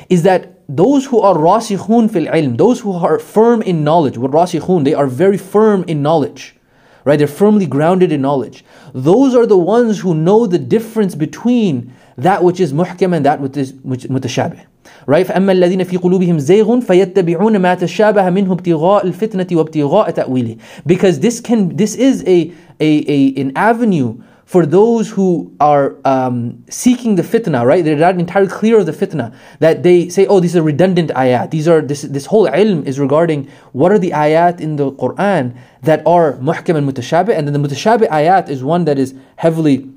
Is 0.09 0.23
that 0.23 0.55
those 0.69 1.07
who 1.07 1.21
are 1.21 1.35
rasikhun 1.35 2.11
fil 2.11 2.27
ilm, 2.27 2.57
those 2.57 2.81
who 2.81 2.93
are 2.93 3.19
firm 3.19 3.63
in 3.63 3.85
knowledge, 3.85 4.17
what 4.17 4.31
rasikhun, 4.31 4.85
they 4.85 4.95
are 4.95 5.07
very 5.07 5.39
firm 5.39 5.85
in 5.87 6.03
knowledge 6.03 6.57
right? 7.05 7.19
They're 7.19 7.29
firmly 7.29 7.67
grounded 7.67 8.13
in 8.13 8.23
knowledge. 8.23 8.65
Those 8.95 9.35
are 9.35 9.47
the 9.47 9.59
ones 9.59 10.01
who 10.01 10.15
know 10.15 10.47
the 10.47 10.59
difference 10.59 11.15
between 11.15 11.93
that 12.19 12.43
which 12.43 12.61
is 12.61 12.73
muhkam 12.73 13.15
and 13.17 13.25
that 13.25 13.41
which 13.41 13.57
is 13.57 13.73
mutashabih. 13.73 14.67
Right? 15.07 15.27
فأما 15.27 15.53
الذين 15.53 15.85
في 15.85 15.97
قلوبهم 15.97 16.39
زيغ 16.39 16.81
فيتبعون 16.81 17.59
ما 17.59 17.75
تشابه 17.75 18.31
منه 18.31 18.53
ابتغاء 18.53 19.07
الفتنة 19.07 19.47
وابتغاء 19.53 20.11
تأويله. 20.11 20.59
Because 20.87 21.21
this 21.21 21.41
can 21.41 21.77
this 21.77 21.95
is 21.95 22.23
a, 22.27 22.53
a, 22.81 23.05
a 23.09 23.41
an 23.41 23.53
avenue 23.57 24.23
for 24.45 24.67
those 24.67 25.11
who 25.11 25.55
are 25.59 25.97
um, 26.05 26.63
seeking 26.69 27.17
the 27.17 27.23
fitna, 27.23 27.65
right? 27.65 27.85
They're 27.85 27.97
not 27.97 28.19
entirely 28.19 28.49
clear 28.49 28.79
of 28.79 28.87
the 28.87 28.93
fitna. 28.93 29.35
That 29.59 29.83
they 29.83 30.09
say, 30.09 30.27
oh, 30.27 30.41
these 30.41 30.55
are 30.55 30.63
redundant 30.63 31.11
ayat. 31.11 31.51
These 31.51 31.67
are 31.67 31.81
this 31.81 32.03
this 32.03 32.27
whole 32.27 32.47
ilm 32.49 32.85
is 32.87 33.01
regarding 33.01 33.49
what 33.73 33.91
are 33.91 33.99
the 33.99 34.11
ayat 34.11 34.61
in 34.61 34.77
the 34.77 34.93
Quran 34.93 35.57
that 35.83 36.07
are 36.07 36.35
muhkam 36.35 36.77
and 36.77 36.89
mutashabih, 36.89 37.37
and 37.37 37.49
then 37.49 37.61
the 37.61 37.69
mutashabih 37.69 38.09
ayat 38.09 38.49
is 38.49 38.63
one 38.63 38.85
that 38.85 38.99
is 38.99 39.15
heavily 39.37 39.91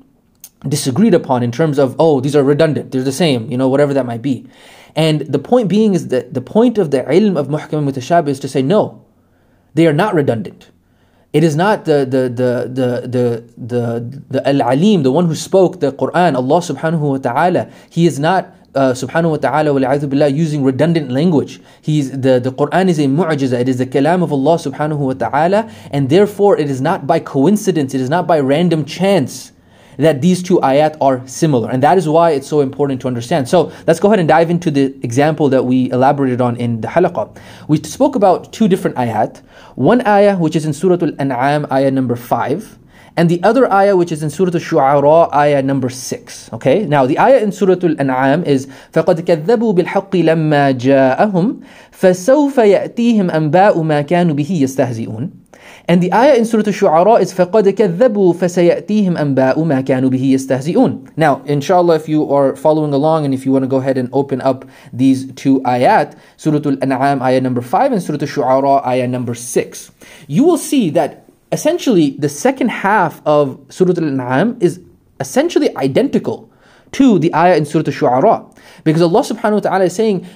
disagreed 0.67 1.13
upon 1.13 1.43
in 1.43 1.51
terms 1.51 1.77
of 1.77 1.95
oh, 1.99 2.19
these 2.19 2.35
are 2.35 2.43
redundant, 2.43 2.91
they're 2.91 3.03
the 3.03 3.11
same, 3.11 3.49
you 3.51 3.57
know, 3.57 3.67
whatever 3.67 3.93
that 3.93 4.05
might 4.05 4.21
be. 4.21 4.47
And 4.95 5.21
the 5.21 5.39
point 5.39 5.69
being 5.69 5.93
is 5.93 6.09
that 6.09 6.33
the 6.33 6.41
point 6.41 6.77
of 6.77 6.91
the 6.91 7.03
ilm 7.03 7.37
of 7.37 7.47
muhkam 7.47 7.79
and 7.79 7.87
mutashabih 7.87 8.29
is 8.29 8.39
to 8.41 8.47
say 8.47 8.61
no, 8.61 9.03
they 9.73 9.87
are 9.87 9.93
not 9.93 10.13
redundant. 10.13 10.69
It 11.33 11.43
is 11.43 11.55
not 11.55 11.85
the 11.85 12.05
the 12.05 12.29
the 12.29 12.69
the 12.69 13.07
the 13.07 13.43
the, 13.57 14.23
the 14.29 14.47
Al-Alim, 14.47 15.01
the 15.01 15.11
one 15.11 15.25
who 15.25 15.33
spoke 15.33 15.79
the 15.79 15.91
Quran, 15.91 16.35
Allah 16.35 16.59
subhanahu 16.59 16.99
wa 16.99 17.17
ta'ala. 17.17 17.71
He 17.89 18.05
is 18.05 18.19
not 18.19 18.55
uh, 18.75 18.91
subhanahu 18.91 19.31
wa 19.31 19.37
ta'ala 19.37 19.73
billah, 20.07 20.27
using 20.27 20.63
redundant 20.63 21.11
language. 21.11 21.59
He's 21.81 22.11
the, 22.11 22.39
the 22.39 22.51
Quran 22.51 22.87
is 22.87 22.99
a 22.99 23.03
mu'jiza, 23.03 23.59
it 23.59 23.69
is 23.69 23.77
the 23.77 23.85
kalam 23.85 24.23
of 24.23 24.31
Allah 24.31 24.57
subhanahu 24.57 24.97
wa 24.97 25.13
ta'ala, 25.13 25.71
and 25.91 26.09
therefore 26.09 26.57
it 26.59 26.69
is 26.69 26.81
not 26.81 27.07
by 27.07 27.19
coincidence, 27.19 27.93
it 27.93 28.01
is 28.01 28.09
not 28.09 28.27
by 28.27 28.39
random 28.39 28.85
chance 28.85 29.52
that 29.98 30.22
these 30.22 30.42
two 30.42 30.58
ayat 30.60 30.96
are 31.00 31.26
similar. 31.26 31.70
And 31.70 31.82
that 31.82 31.98
is 31.98 32.08
why 32.08 32.30
it's 32.30 32.46
so 32.46 32.60
important 32.60 33.00
to 33.02 33.08
understand. 33.08 33.48
So 33.48 33.72
let's 33.86 33.98
go 34.00 34.08
ahead 34.08 34.20
and 34.20 34.28
dive 34.28 34.48
into 34.48 34.70
the 34.70 34.94
example 35.02 35.48
that 35.48 35.64
we 35.64 35.90
elaborated 35.90 36.40
on 36.40 36.56
in 36.56 36.80
the 36.80 36.88
halaqah. 36.88 37.36
We 37.66 37.82
spoke 37.82 38.14
about 38.14 38.52
two 38.52 38.68
different 38.68 38.96
ayat. 38.96 39.42
One 39.74 40.06
ayah 40.06 40.38
which 40.38 40.54
is 40.54 40.64
in 40.64 40.72
Surah 40.72 40.98
Al-An'am, 41.02 41.66
ayah 41.72 41.90
number 41.90 42.16
5 42.16 42.78
and 43.18 43.28
the 43.28 43.42
other 43.42 43.66
ayah 43.72 43.96
which 43.96 44.12
is 44.12 44.22
in 44.22 44.30
Surah 44.30 44.52
Al-Shu'ara, 44.54 45.34
ayah 45.34 45.60
number 45.60 45.88
6. 45.88 46.52
Okay, 46.52 46.86
now 46.86 47.04
the 47.04 47.18
ayah 47.18 47.42
in 47.42 47.50
Surah 47.50 47.74
Al-An'am 47.82 48.44
is 48.44 48.68
فَقَدْ 48.92 49.26
كَذَّبُوا 49.26 49.74
بِالْحَقِّ 49.74 50.14
لَمَّا 50.14 50.78
جَاءَهُمْ 50.78 51.62
فَسَوْفَ 51.90 52.54
يَأْتِيهِمْ 52.54 53.26
أَنْبَاءُ 53.26 53.74
مَا 53.82 54.06
كَانُوا 54.06 54.38
بِهِ 54.38 54.62
يَسْتَهْزِئُونَ 54.62 55.41
and 55.86 56.02
the 56.02 56.12
ayah 56.12 56.34
in 56.34 56.44
Surah 56.44 56.64
Al-Shu'ara 56.66 57.20
is 57.20 57.32
فَقَدْ 57.32 57.64
كَذَّبُوا 57.72 58.34
فَسَيَأْتِيهِمْ 58.34 59.16
أَنْبَاءُ 59.16 59.56
مَا 59.64 59.80
كَانُوا 59.80 60.10
بِهِ 60.10 60.32
يَسْتَهْزِئُونَ 60.34 61.16
Now, 61.16 61.42
inshallah, 61.46 61.96
if 61.96 62.08
you 62.08 62.30
are 62.32 62.54
following 62.56 62.92
along 62.92 63.24
and 63.24 63.32
if 63.32 63.46
you 63.46 63.52
want 63.52 63.62
to 63.62 63.68
go 63.68 63.78
ahead 63.78 63.96
and 63.96 64.08
open 64.12 64.40
up 64.40 64.64
these 64.92 65.32
two 65.32 65.60
ayat, 65.62 66.18
Surah 66.36 66.60
Al-An'am 66.64 67.22
ayah 67.22 67.40
number 67.40 67.62
5 67.62 67.92
and 67.92 68.02
Surah 68.02 68.18
Al-Shu'ara 68.20 68.86
ayah 68.86 69.08
number 69.08 69.34
6, 69.34 69.90
you 70.26 70.44
will 70.44 70.58
see 70.58 70.90
that 70.90 71.24
essentially 71.52 72.10
the 72.18 72.28
second 72.28 72.68
half 72.68 73.22
of 73.24 73.58
Surah 73.70 73.94
Al-An'am 73.96 74.58
is 74.60 74.80
essentially 75.20 75.74
identical 75.76 76.50
to 76.92 77.18
the 77.18 77.34
ayah 77.34 77.56
in 77.56 77.64
Surah 77.64 77.84
Al-Shu'ara. 77.86 78.54
Because 78.84 79.02
Allah 79.02 79.20
subhanahu 79.20 79.54
wa 79.54 79.60
ta'ala 79.60 79.84
is 79.84 79.94
saying 79.94 80.26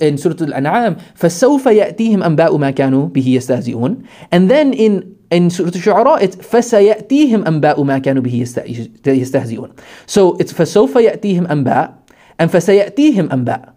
in 0.00 0.18
Surah 0.18 0.36
Al-An'am, 0.40 1.00
فَسَوْفَ 1.16 1.64
يَأْتِيهِمْ 1.64 2.20
أَنْبَاءُ 2.22 2.52
مَا 2.58 2.70
كَانُوا 2.74 3.10
بِهِ 3.12 3.24
يَسْتَهْزِئُونَ 3.24 4.06
And 4.30 4.50
then 4.50 4.72
in 4.72 5.16
in 5.30 5.48
Surah 5.48 5.72
Al-Shu'ara, 5.72 6.20
it's 6.20 6.36
فَسَيَأْتِيهِمْ 6.36 7.46
أَنْبَاءُ 7.46 7.80
مَا 7.84 7.98
كَانُوا 7.98 8.22
بِهِ 8.22 8.44
يَسْتَهْزِئُونَ 8.44 9.70
So 10.06 10.36
it's 10.36 10.52
فَسَوْفَ 10.52 10.92
يَأْتِيهِمْ 10.92 11.48
أَنْبَاء 11.48 11.94
and 12.38 12.50
فَسَيَأْتِيهِمْ 12.50 13.32
أَنْبَاء 13.32 13.72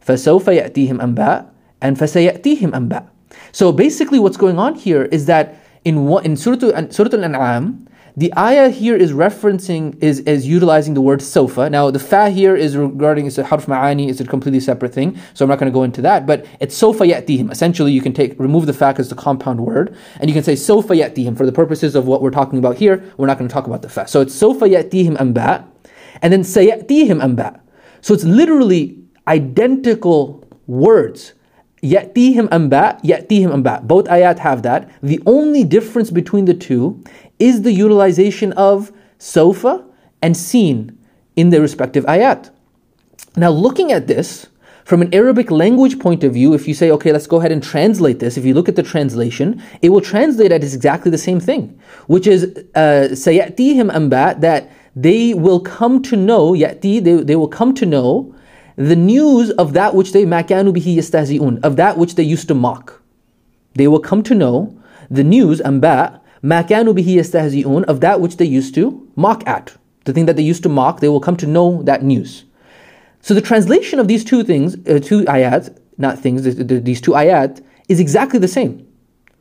فَسَوْفَ 0.00 0.46
يَأْتِيهِمْ 0.48 1.00
أَنْبَاء 1.00 1.46
and 1.82 1.98
فَسَيَأْتِيهِمْ 1.98 2.72
أَنْبَاء 2.72 3.04
So 3.52 3.72
basically 3.72 4.18
what's 4.18 4.36
going 4.36 4.58
on 4.58 4.74
here 4.74 5.04
is 5.04 5.26
that 5.26 5.60
in, 5.84 6.08
in 6.24 6.36
Surah, 6.36 6.88
Surah 6.90 7.10
Al-An'am, 7.12 7.86
the 8.15 8.33
ayah 8.37 8.69
here 8.69 8.95
is 8.95 9.11
referencing, 9.11 10.01
is, 10.01 10.19
is 10.21 10.47
utilizing 10.47 10.93
the 10.93 11.01
word 11.01 11.21
sofa. 11.21 11.69
Now, 11.69 11.91
the 11.91 11.99
fa 11.99 12.29
here 12.29 12.55
is 12.55 12.75
regarding, 12.75 13.25
it's 13.25 13.37
a 13.37 13.45
harf 13.45 13.67
ma'ani, 13.67 14.09
it's 14.09 14.19
a 14.19 14.25
completely 14.25 14.59
separate 14.59 14.93
thing, 14.93 15.17
so 15.33 15.45
I'm 15.45 15.49
not 15.49 15.59
going 15.59 15.71
to 15.71 15.73
go 15.73 15.83
into 15.83 16.01
that, 16.01 16.25
but 16.25 16.45
it's 16.59 16.75
sofa 16.75 17.05
ya'tihim. 17.05 17.51
Essentially, 17.51 17.91
you 17.91 18.01
can 18.01 18.13
take, 18.13 18.37
remove 18.39 18.65
the 18.65 18.73
fa 18.73 18.93
as 18.97 19.09
the 19.09 19.15
compound 19.15 19.61
word, 19.61 19.95
and 20.19 20.29
you 20.29 20.33
can 20.33 20.43
say 20.43 20.55
sofa 20.55 20.93
ya'tihim. 20.93 21.37
For 21.37 21.45
the 21.45 21.51
purposes 21.51 21.95
of 21.95 22.07
what 22.07 22.21
we're 22.21 22.31
talking 22.31 22.59
about 22.59 22.77
here, 22.77 23.03
we're 23.17 23.27
not 23.27 23.37
going 23.37 23.47
to 23.47 23.53
talk 23.53 23.67
about 23.67 23.81
the 23.81 23.89
fa. 23.89 24.07
So 24.07 24.21
it's 24.21 24.35
sofa 24.35 24.65
ya'tihim 24.65 25.19
amba, 25.19 25.67
and 26.21 26.33
then 26.33 26.41
sayatihim 26.41 27.23
amba. 27.23 27.61
So 28.01 28.13
it's 28.13 28.23
literally 28.23 28.99
identical 29.27 30.43
words. 30.67 31.33
Ya'tihim 31.83 32.47
amba, 32.51 32.99
ya'tihim 33.03 33.51
amba. 33.51 33.81
Both 33.83 34.05
ayat 34.05 34.39
have 34.39 34.61
that. 34.63 34.89
The 35.01 35.21
only 35.25 35.63
difference 35.63 36.11
between 36.11 36.45
the 36.45 36.53
two 36.53 37.03
is 37.39 37.63
the 37.63 37.71
utilization 37.71 38.53
of 38.53 38.91
sofa 39.17 39.83
and 40.21 40.37
seen 40.37 40.97
in 41.35 41.49
their 41.49 41.61
respective 41.61 42.05
ayat. 42.05 42.51
Now, 43.35 43.49
looking 43.49 43.91
at 43.91 44.07
this 44.07 44.47
from 44.83 45.01
an 45.01 45.13
Arabic 45.13 45.49
language 45.49 45.99
point 45.99 46.23
of 46.23 46.33
view, 46.33 46.53
if 46.53 46.67
you 46.67 46.73
say, 46.73 46.91
okay, 46.91 47.11
let's 47.11 47.27
go 47.27 47.37
ahead 47.39 47.51
and 47.51 47.63
translate 47.63 48.19
this, 48.19 48.37
if 48.37 48.45
you 48.45 48.53
look 48.53 48.69
at 48.69 48.75
the 48.75 48.83
translation, 48.83 49.61
it 49.81 49.89
will 49.89 50.01
translate 50.01 50.51
as 50.51 50.75
exactly 50.75 51.09
the 51.09 51.17
same 51.17 51.39
thing, 51.39 51.79
which 52.07 52.27
is 52.27 52.45
sayatihim 52.75 53.89
uh, 53.89 53.95
amba, 53.95 54.35
that 54.39 54.69
they 54.95 55.33
will 55.33 55.61
come 55.61 56.01
to 56.03 56.15
know, 56.15 56.51
yati, 56.51 57.03
they, 57.03 57.15
they 57.23 57.35
will 57.35 57.47
come 57.47 57.73
to 57.73 57.85
know 57.85 58.35
the 58.75 58.95
news 58.95 59.51
of 59.51 59.73
that 59.73 59.93
which 59.95 60.13
they 60.13 60.25
makanu 60.25 60.75
bihi 60.75 60.95
yastahzi'un, 60.95 61.63
of 61.63 61.75
that 61.75 61.97
which 61.97 62.15
they 62.15 62.23
used 62.23 62.47
to 62.47 62.55
mock. 62.55 63.01
They 63.75 63.87
will 63.87 63.99
come 63.99 64.23
to 64.23 64.35
know 64.35 64.77
the 65.09 65.23
news, 65.23 65.61
amba, 65.61 66.21
makanu 66.43 66.93
bihi 66.97 67.15
yastahzi'un, 67.15 67.83
of 67.85 67.99
that 68.01 68.21
which 68.21 68.37
they 68.37 68.45
used 68.45 68.73
to 68.75 69.07
mock 69.15 69.45
at. 69.47 69.75
The 70.05 70.13
thing 70.13 70.25
that 70.25 70.35
they 70.35 70.43
used 70.43 70.63
to 70.63 70.69
mock, 70.69 70.99
they 70.99 71.09
will 71.09 71.19
come 71.19 71.37
to 71.37 71.47
know 71.47 71.83
that 71.83 72.03
news. 72.03 72.45
So 73.21 73.33
the 73.33 73.41
translation 73.41 73.99
of 73.99 74.07
these 74.07 74.23
two 74.23 74.43
things, 74.43 74.75
uh, 74.87 74.99
two 74.99 75.23
ayat, 75.25 75.77
not 75.97 76.17
things, 76.19 76.43
these 76.43 77.01
two 77.01 77.11
ayat, 77.11 77.63
is 77.87 77.99
exactly 77.99 78.39
the 78.39 78.47
same. 78.47 78.87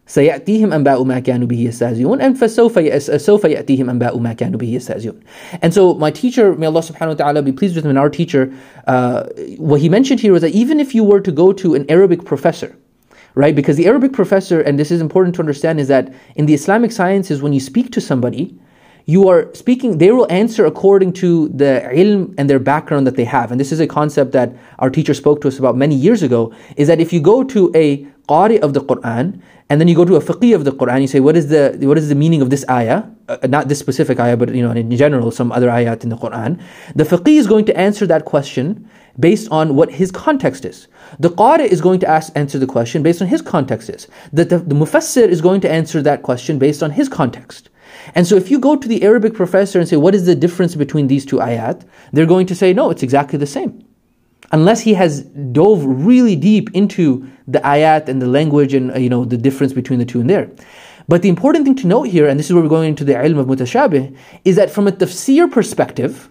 سيأتيهم 0.10 0.73
أنباء 0.73 1.04
ما 1.04 1.19
كانوا 1.19 1.47
به 1.47 1.60
يستهزئون 1.60 2.21
and 2.21 2.38
فسوف 2.38 2.80
سوف 3.21 3.43
يأتيهم 3.43 3.89
أنباء 3.89 4.17
ما 4.19 4.34
كانوا 4.34 4.60
به 4.60 4.75
يستهزئون 4.75 5.19
and 5.62 5.73
so 5.73 5.95
my 5.95 6.12
teacher 6.12 6.56
may 6.56 6.67
Allah 6.67 6.82
subhanahu 6.82 7.08
wa 7.08 7.13
ta'ala 7.13 7.41
be 7.41 7.51
pleased 7.51 7.75
with 7.75 7.86
him 7.86 7.89
and 7.89 7.99
our 7.99 8.10
teacher 8.10 8.54
uh, 8.88 9.23
what 9.58 9.82
he 9.82 9.89
mentioned 9.89 10.19
here 10.19 10.32
was 10.32 10.43
that 10.43 10.51
even 10.51 10.80
if 10.80 10.93
you 10.93 11.04
were 11.04 11.19
to 11.19 11.32
go 11.32 11.51
to 11.51 11.73
an 11.73 11.86
Arabic 11.89 12.23
professor 12.23 12.75
right? 13.36 13.54
Because 13.54 13.75
the 13.75 13.86
Arabic 13.86 14.13
professor, 14.13 14.62
and 14.62 14.80
this 14.80 14.91
is 14.91 15.01
important 15.01 15.36
to 15.36 15.41
understand, 15.41 15.80
is 15.80 15.89
that 15.89 16.13
in 16.36 16.45
the 16.45 16.54
Islamic 16.54 16.91
sciences, 16.91 17.41
when 17.41 17.54
you 17.54 17.60
speak 17.60 17.91
to 17.91 18.01
somebody, 18.01 18.58
you 19.06 19.30
are 19.30 19.54
speaking, 19.54 19.99
they 19.99 20.12
will 20.12 20.25
answer 20.32 20.65
according 20.65 21.13
to 21.13 21.49
the 21.49 21.88
ilm 21.93 22.34
and 22.39 22.49
their 22.49 22.60
background 22.60 23.06
that 23.06 23.15
they 23.15 23.23
have. 23.25 23.51
And 23.51 23.60
this 23.60 23.71
is 23.71 23.80
a 23.80 23.86
concept 23.86 24.32
that 24.32 24.54
our 24.80 24.89
teacher 24.89 25.13
spoke 25.13 25.41
to 25.41 25.47
us 25.47 25.60
about 25.60 25.78
many 25.78 25.93
years 25.93 26.23
ago, 26.23 26.54
is 26.75 26.88
that 26.88 26.99
if 26.99 27.13
you 27.13 27.19
go 27.19 27.43
to 27.43 27.71
a 27.75 27.97
qari 28.28 28.60
of 28.60 28.73
the 28.73 28.82
Quran, 28.82 29.41
and 29.70 29.80
then 29.80 29.87
you 29.87 29.94
go 29.94 30.04
to 30.04 30.16
a 30.16 30.20
faqih 30.20 30.54
of 30.54 30.64
the 30.64 30.72
Quran, 30.72 31.00
you 31.00 31.06
say, 31.06 31.20
what 31.20 31.37
is 31.37 31.48
the, 31.48 31.78
what 31.83 31.96
is 31.96 32.09
the 32.09 32.16
meaning 32.16 32.42
of 32.42 32.50
this 32.50 32.64
ayah? 32.68 33.04
Uh, 33.28 33.38
not 33.48 33.68
this 33.68 33.78
specific 33.78 34.18
ayah, 34.18 34.37
but 34.37 34.52
you 34.52 34.62
know, 34.62 34.72
in 34.72 34.90
general, 34.96 35.30
some 35.30 35.52
other 35.52 35.68
ayat 35.68 36.02
in 36.02 36.09
the 36.09 36.16
Quran. 36.16 36.61
The 36.96 37.04
faqih 37.04 37.38
is 37.38 37.46
going 37.46 37.64
to 37.66 37.76
answer 37.78 38.04
that 38.09 38.24
question 38.24 38.90
based 39.20 39.48
on 39.52 39.76
what 39.76 39.92
his 39.92 40.11
context 40.11 40.64
is. 40.64 40.88
The 41.20 41.30
qari 41.30 41.66
is 41.66 41.80
going 41.80 42.00
to 42.00 42.09
ask, 42.09 42.33
answer 42.35 42.59
the 42.59 42.66
question 42.66 43.04
based 43.04 43.22
on 43.22 43.28
his 43.28 43.42
context 43.42 43.88
is. 43.88 44.09
The, 44.33 44.44
the, 44.44 44.59
the 44.59 44.74
mufassir 44.74 45.28
is 45.28 45.40
going 45.40 45.61
to 45.61 45.70
answer 45.70 46.02
that 46.02 46.24
question 46.24 46.59
based 46.59 46.83
on 46.83 46.90
his 46.90 47.09
context. 47.09 47.70
And 48.16 48.26
so 48.26 48.35
if 48.35 48.50
you 48.50 48.59
go 48.59 48.74
to 48.74 48.88
the 48.88 49.04
Arabic 49.04 49.35
professor 49.35 49.78
and 49.78 49.88
say, 49.88 49.96
what 49.96 50.16
is 50.16 50.26
the 50.26 50.35
difference 50.35 50.74
between 50.74 51.06
these 51.06 51.24
two 51.24 51.37
ayat? 51.37 51.87
They're 52.12 52.26
going 52.26 52.46
to 52.46 52.56
say, 52.56 52.72
no, 52.72 52.90
it's 52.90 53.04
exactly 53.04 53.38
the 53.38 53.46
same 53.46 53.85
Unless 54.51 54.82
he 54.82 54.93
has 54.93 55.23
dove 55.23 55.84
really 55.86 56.36
deep 56.36 56.69
into 56.73 57.28
the 57.47 57.60
ayat 57.60 58.08
and 58.08 58.21
the 58.21 58.28
language 58.28 58.73
and 58.73 58.95
you 59.01 59.10
know 59.10 59.25
the 59.25 59.38
difference 59.38 59.73
between 59.73 59.99
the 59.99 60.06
two 60.06 60.21
in 60.21 60.28
there. 60.28 60.49
But 61.08 61.21
the 61.21 61.30
important 61.30 61.65
thing 61.65 61.75
to 61.75 61.88
note 61.88 62.04
here, 62.04 62.28
and 62.28 62.39
this 62.39 62.47
is 62.47 62.54
where 62.54 62.63
we're 62.63 62.69
going 62.69 62.89
into 62.89 63.04
the 63.04 63.13
ilm 63.13 63.38
of 63.38 63.47
mutashabih, 63.47 64.15
is 64.43 64.56
that 64.56 64.71
from 64.71 64.88
a 64.88 64.91
tafsir 64.91 65.51
perspective, 65.51 66.30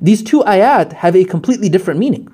these 0.00 0.22
two 0.22 0.40
ayat 0.42 0.92
have 0.92 1.14
a 1.14 1.24
completely 1.24 1.68
different 1.68 2.00
meaning. 2.00 2.28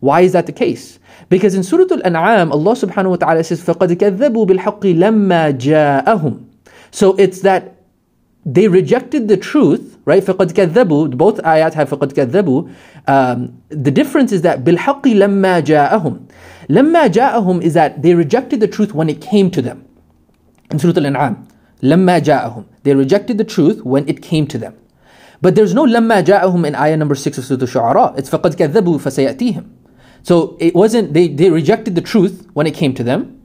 Why 0.00 0.22
is 0.22 0.32
that 0.32 0.46
the 0.46 0.52
case? 0.52 0.98
Because 1.28 1.54
in 1.54 1.62
Surah 1.62 1.84
Al-An'am, 2.04 2.52
Allah 2.52 2.72
subhanahu 2.72 3.10
wa 3.10 3.16
ta'ala 3.16 3.44
says, 3.44 3.62
فَقَدْ 3.62 3.88
كَذَّبُوا 3.96 4.48
بِالْحَقِّ 4.48 4.80
لَمَّا 4.80 5.58
جَاءَهُم 5.58 6.44
So 6.90 7.14
it's 7.16 7.40
that 7.42 7.76
they 8.44 8.68
rejected 8.68 9.28
the 9.28 9.36
truth, 9.36 9.93
right? 10.04 10.22
فَقَدْ 10.22 10.52
كَذَّبُوا 10.52 11.16
Both 11.16 11.38
ayat 11.38 11.74
have 11.74 11.90
فَقَدْ 11.90 12.12
كَذَّبُوا 12.12 12.74
um, 13.08 13.62
The 13.68 13.90
difference 13.90 14.32
is 14.32 14.42
that 14.42 14.64
بِالْحَقِّ 14.64 15.02
لَمَّا 15.02 15.60
جَاءَهُم 15.60 16.26
لَمَّا 16.68 17.08
جَاءَهُم 17.08 17.62
is 17.62 17.74
that 17.74 18.02
they 18.02 18.14
rejected 18.14 18.60
the 18.60 18.68
truth 18.68 18.94
when 18.94 19.08
it 19.08 19.20
came 19.20 19.50
to 19.50 19.62
them. 19.62 19.84
In 20.70 20.78
Surah 20.78 20.94
Al-An'am, 20.96 21.48
لَمَّا 21.82 22.20
جَاءَهُم 22.20 22.64
They 22.82 22.94
rejected 22.94 23.38
the 23.38 23.44
truth 23.44 23.84
when 23.84 24.08
it 24.08 24.22
came 24.22 24.46
to 24.46 24.58
them. 24.58 24.76
But 25.40 25.54
there's 25.54 25.74
no 25.74 25.84
لَمَّا 25.84 26.24
جَاءَهُم 26.24 26.66
in 26.66 26.74
ayah 26.74 26.96
number 26.96 27.14
6 27.14 27.38
of 27.38 27.44
Surah 27.44 27.60
Al-Shu'ara. 27.60 28.18
It's 28.18 28.30
فَقَدْ 28.30 28.54
كَذَّبُوا 28.54 28.98
فَسَيَأْتِيهِمْ 29.00 29.68
So 30.22 30.56
it 30.60 30.74
wasn't, 30.74 31.14
they, 31.14 31.28
they 31.28 31.50
rejected 31.50 31.94
the 31.94 32.02
truth 32.02 32.48
when 32.52 32.66
it 32.66 32.74
came 32.74 32.94
to 32.94 33.02
them. 33.02 33.42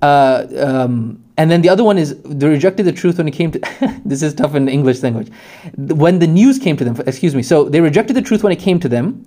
Uh, 0.00 0.46
um, 0.58 1.22
and 1.36 1.50
then 1.50 1.62
the 1.62 1.68
other 1.68 1.84
one 1.84 1.98
is 1.98 2.20
they 2.22 2.48
rejected 2.48 2.84
the 2.86 2.92
truth 2.92 3.18
when 3.18 3.28
it 3.28 3.32
came 3.32 3.50
to 3.52 3.60
this 4.04 4.22
is 4.22 4.34
tough 4.34 4.54
in 4.54 4.66
the 4.66 4.72
English 4.72 5.02
language. 5.02 5.30
When 5.76 6.18
the 6.18 6.26
news 6.26 6.58
came 6.58 6.76
to 6.76 6.84
them, 6.84 6.96
excuse 7.06 7.34
me. 7.34 7.42
So 7.42 7.68
they 7.68 7.80
rejected 7.80 8.14
the 8.14 8.22
truth 8.22 8.42
when 8.42 8.52
it 8.52 8.58
came 8.58 8.78
to 8.80 8.88
them, 8.88 9.26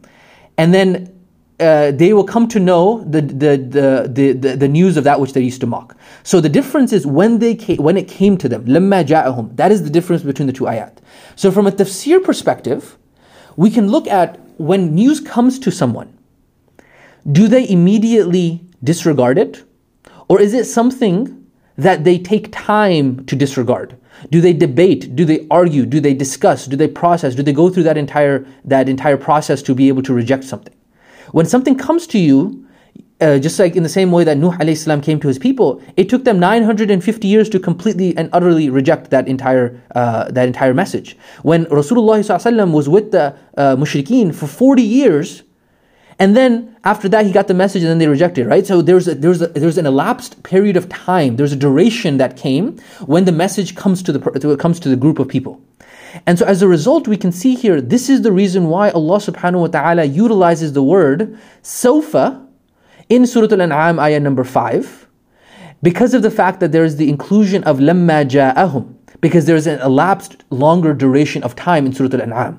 and 0.58 0.74
then 0.74 1.12
uh, 1.60 1.92
they 1.92 2.14
will 2.14 2.26
come 2.26 2.48
to 2.50 2.60
know 2.60 3.04
the, 3.06 3.22
the, 3.22 3.58
the, 3.58 4.34
the, 4.34 4.56
the, 4.56 4.68
news 4.68 4.98
of 4.98 5.06
that 5.06 5.20
which 5.22 5.32
they 5.32 5.42
used 5.42 5.62
to 5.62 5.68
mock. 5.68 5.96
So 6.24 6.42
the 6.42 6.50
difference 6.50 6.92
is 6.92 7.08
when 7.08 7.40
they 7.40 7.56
came, 7.56 7.78
when 7.78 7.96
it 7.96 8.10
came 8.10 8.38
to 8.40 8.50
them, 8.50 8.66
لَمَّا 8.66 9.06
جَاءَهُم. 9.06 9.56
That 9.56 9.72
is 9.72 9.84
the 9.84 9.90
difference 9.90 10.22
between 10.22 10.48
the 10.48 10.54
two 10.54 10.66
ayat. 10.66 10.98
So 11.38 11.52
from 11.52 11.66
a 11.66 11.72
tafsir 11.72 12.22
perspective, 12.22 12.98
we 13.56 13.70
can 13.70 13.88
look 13.88 14.06
at 14.08 14.38
when 14.58 14.94
news 14.94 15.22
comes 15.22 15.58
to 15.60 15.72
someone, 15.72 16.18
do 17.32 17.48
they 17.48 17.68
immediately 17.70 18.62
disregard 18.84 19.38
it? 19.38 19.64
Or 20.28 20.42
is 20.42 20.54
it 20.54 20.66
something 20.66 21.39
that 21.83 22.05
they 22.05 22.19
take 22.19 22.53
time 22.53 23.25
to 23.27 23.37
disregard? 23.37 23.97
Do 24.31 24.41
they 24.41 24.53
debate? 24.53 25.17
Do 25.17 25.25
they 25.25 25.47
argue? 25.51 25.87
Do 25.87 26.01
they 26.01 26.13
discuss? 26.13 26.67
Do 26.67 26.77
they 26.77 26.89
process? 26.89 27.35
Do 27.35 27.43
they 27.43 27.53
go 27.53 27.71
through 27.71 27.85
that 27.85 27.97
entire, 27.97 28.47
that 28.65 28.89
entire 28.89 29.17
process 29.17 29.63
to 29.63 29.75
be 29.75 29.89
able 29.89 30.03
to 30.03 30.13
reject 30.13 30.45
something? 30.45 30.75
When 31.33 31.47
something 31.47 31.77
comes 31.79 32.07
to 32.09 32.19
you, 32.19 32.67
uh, 33.21 33.39
just 33.39 33.59
like 33.59 33.77
in 33.77 33.83
the 33.83 33.89
same 33.89 34.11
way 34.11 34.25
that 34.25 34.37
Nuh 34.39 34.53
alayhi 34.59 35.03
came 35.03 35.21
to 35.21 35.29
his 35.29 35.39
people, 35.39 35.83
it 35.97 36.09
took 36.09 36.25
them 36.25 36.39
950 36.39 37.29
years 37.29 37.49
to 37.51 37.61
completely 37.61 38.17
and 38.17 38.29
utterly 38.33 38.71
reject 38.71 39.11
that 39.11 39.29
entire 39.29 39.81
uh, 39.95 40.31
that 40.31 40.47
entire 40.47 40.75
message. 40.75 41.17
When 41.43 41.67
Rasulullah 41.67 42.73
was 42.73 42.89
with 42.89 43.13
the 43.13 43.37
uh, 43.57 43.77
mushrikeen 43.77 44.35
for 44.35 44.47
40 44.47 44.83
years, 44.83 45.43
and 46.21 46.37
then 46.37 46.77
after 46.85 47.09
that 47.09 47.25
he 47.25 47.33
got 47.33 47.49
the 47.49 47.55
message 47.55 47.83
and 47.83 47.91
then 47.91 47.99
they 47.99 48.07
rejected, 48.07 48.47
right? 48.47 48.67
So 48.67 48.83
there's 48.83 49.09
a, 49.09 49.15
there's 49.15 49.41
a, 49.41 49.49
there's 49.49 49.79
an 49.79 49.87
elapsed 49.87 50.43
period 50.43 50.77
of 50.77 50.89
time, 50.91 51.37
there's 51.37 51.53
a 51.53 51.57
duration 51.57 52.19
that 52.19 52.37
came 52.37 52.79
when 53.07 53.25
the 53.25 53.33
message 53.33 53.75
comes 53.75 54.03
to 54.03 54.13
the 54.13 54.57
comes 54.59 54.79
to 54.81 54.91
the 54.91 54.97
group 54.97 55.19
of 55.19 55.27
people. 55.27 55.61
And 56.27 56.39
so 56.39 56.45
as 56.45 56.61
a 56.61 56.69
result, 56.69 57.09
we 57.09 57.17
can 57.17 57.33
see 57.33 57.55
here, 57.55 57.81
this 57.81 58.11
is 58.11 58.23
the 58.23 58.33
reason 58.33 58.67
why 58.69 58.91
Allah 58.91 59.19
subhanahu 59.19 59.61
wa 59.61 59.67
ta'ala 59.69 60.05
utilizes 60.05 60.73
the 60.73 60.83
word 60.83 61.39
sofa 61.63 62.47
in 63.09 63.27
Surah 63.27 63.49
Al-An'am 63.51 63.99
ayah 63.99 64.21
number 64.21 64.45
5 64.45 65.07
because 65.83 66.13
of 66.13 66.23
the 66.23 66.31
fact 66.31 66.61
that 66.61 66.73
there 66.73 66.85
is 66.85 66.97
the 66.97 67.09
inclusion 67.09 67.65
of 67.65 67.79
lamma 67.79 68.29
ja'ahum 68.29 68.95
because 69.21 69.47
there 69.47 69.57
is 69.57 69.67
an 69.67 69.81
elapsed 69.81 70.45
longer 70.51 70.93
duration 70.93 71.43
of 71.43 71.57
time 71.57 71.87
in 71.87 71.93
Surah 71.93 72.11
Al-An'am. 72.13 72.59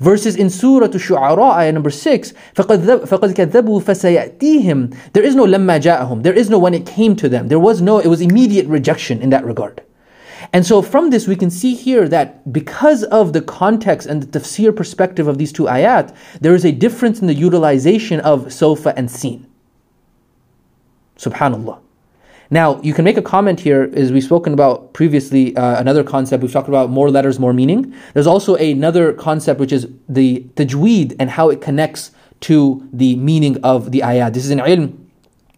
Versus 0.00 0.36
in 0.36 0.50
Surah 0.50 0.86
Al-Shu'ara, 0.86 1.56
ayah 1.56 1.72
number 1.72 1.90
6, 1.90 2.32
فَقَدْ 2.54 2.84
كَذَّبُوا 2.84 3.82
فَسَيَأْتِيهِمْ 3.82 5.12
There 5.12 5.22
is 5.22 5.34
no 5.34 5.44
lamma 5.44 5.80
ja'ahum. 5.80 6.22
There 6.22 6.32
is 6.32 6.50
no 6.50 6.58
when 6.58 6.74
it 6.74 6.86
came 6.86 7.16
to 7.16 7.28
them. 7.28 7.48
There 7.48 7.60
was 7.60 7.80
no, 7.80 7.98
it 7.98 8.08
was 8.08 8.20
immediate 8.20 8.66
rejection 8.66 9.22
in 9.22 9.30
that 9.30 9.44
regard. 9.44 9.82
And 10.52 10.66
so 10.66 10.82
from 10.82 11.10
this 11.10 11.26
we 11.26 11.36
can 11.36 11.50
see 11.50 11.74
here 11.74 12.08
that 12.08 12.52
because 12.52 13.04
of 13.04 13.32
the 13.32 13.40
context 13.40 14.06
and 14.06 14.22
the 14.22 14.38
tafsir 14.38 14.74
perspective 14.74 15.28
of 15.28 15.38
these 15.38 15.52
two 15.52 15.64
ayat, 15.64 16.14
there 16.40 16.54
is 16.54 16.64
a 16.64 16.72
difference 16.72 17.20
in 17.20 17.26
the 17.26 17.34
utilization 17.34 18.20
of 18.20 18.52
sofa 18.52 18.96
and 18.96 19.10
seen. 19.10 19.46
Subhanallah. 21.18 21.79
Now, 22.50 22.80
you 22.82 22.94
can 22.94 23.04
make 23.04 23.16
a 23.16 23.22
comment 23.22 23.58
here, 23.58 23.90
as 23.94 24.12
we've 24.12 24.22
spoken 24.22 24.52
about 24.52 24.92
previously, 24.92 25.56
uh, 25.56 25.80
another 25.80 26.04
concept, 26.04 26.42
we've 26.42 26.52
talked 26.52 26.68
about 26.68 26.90
more 26.90 27.10
letters, 27.10 27.40
more 27.40 27.52
meaning. 27.52 27.92
There's 28.14 28.26
also 28.26 28.54
another 28.54 29.12
concept, 29.12 29.58
which 29.58 29.72
is 29.72 29.88
the 30.08 30.46
tajweed 30.54 31.16
and 31.18 31.30
how 31.30 31.50
it 31.50 31.60
connects 31.60 32.12
to 32.42 32.88
the 32.92 33.16
meaning 33.16 33.58
of 33.64 33.90
the 33.90 34.00
ayat. 34.00 34.34
This 34.34 34.44
is 34.44 34.50
an 34.50 34.60
ilm 34.60 35.06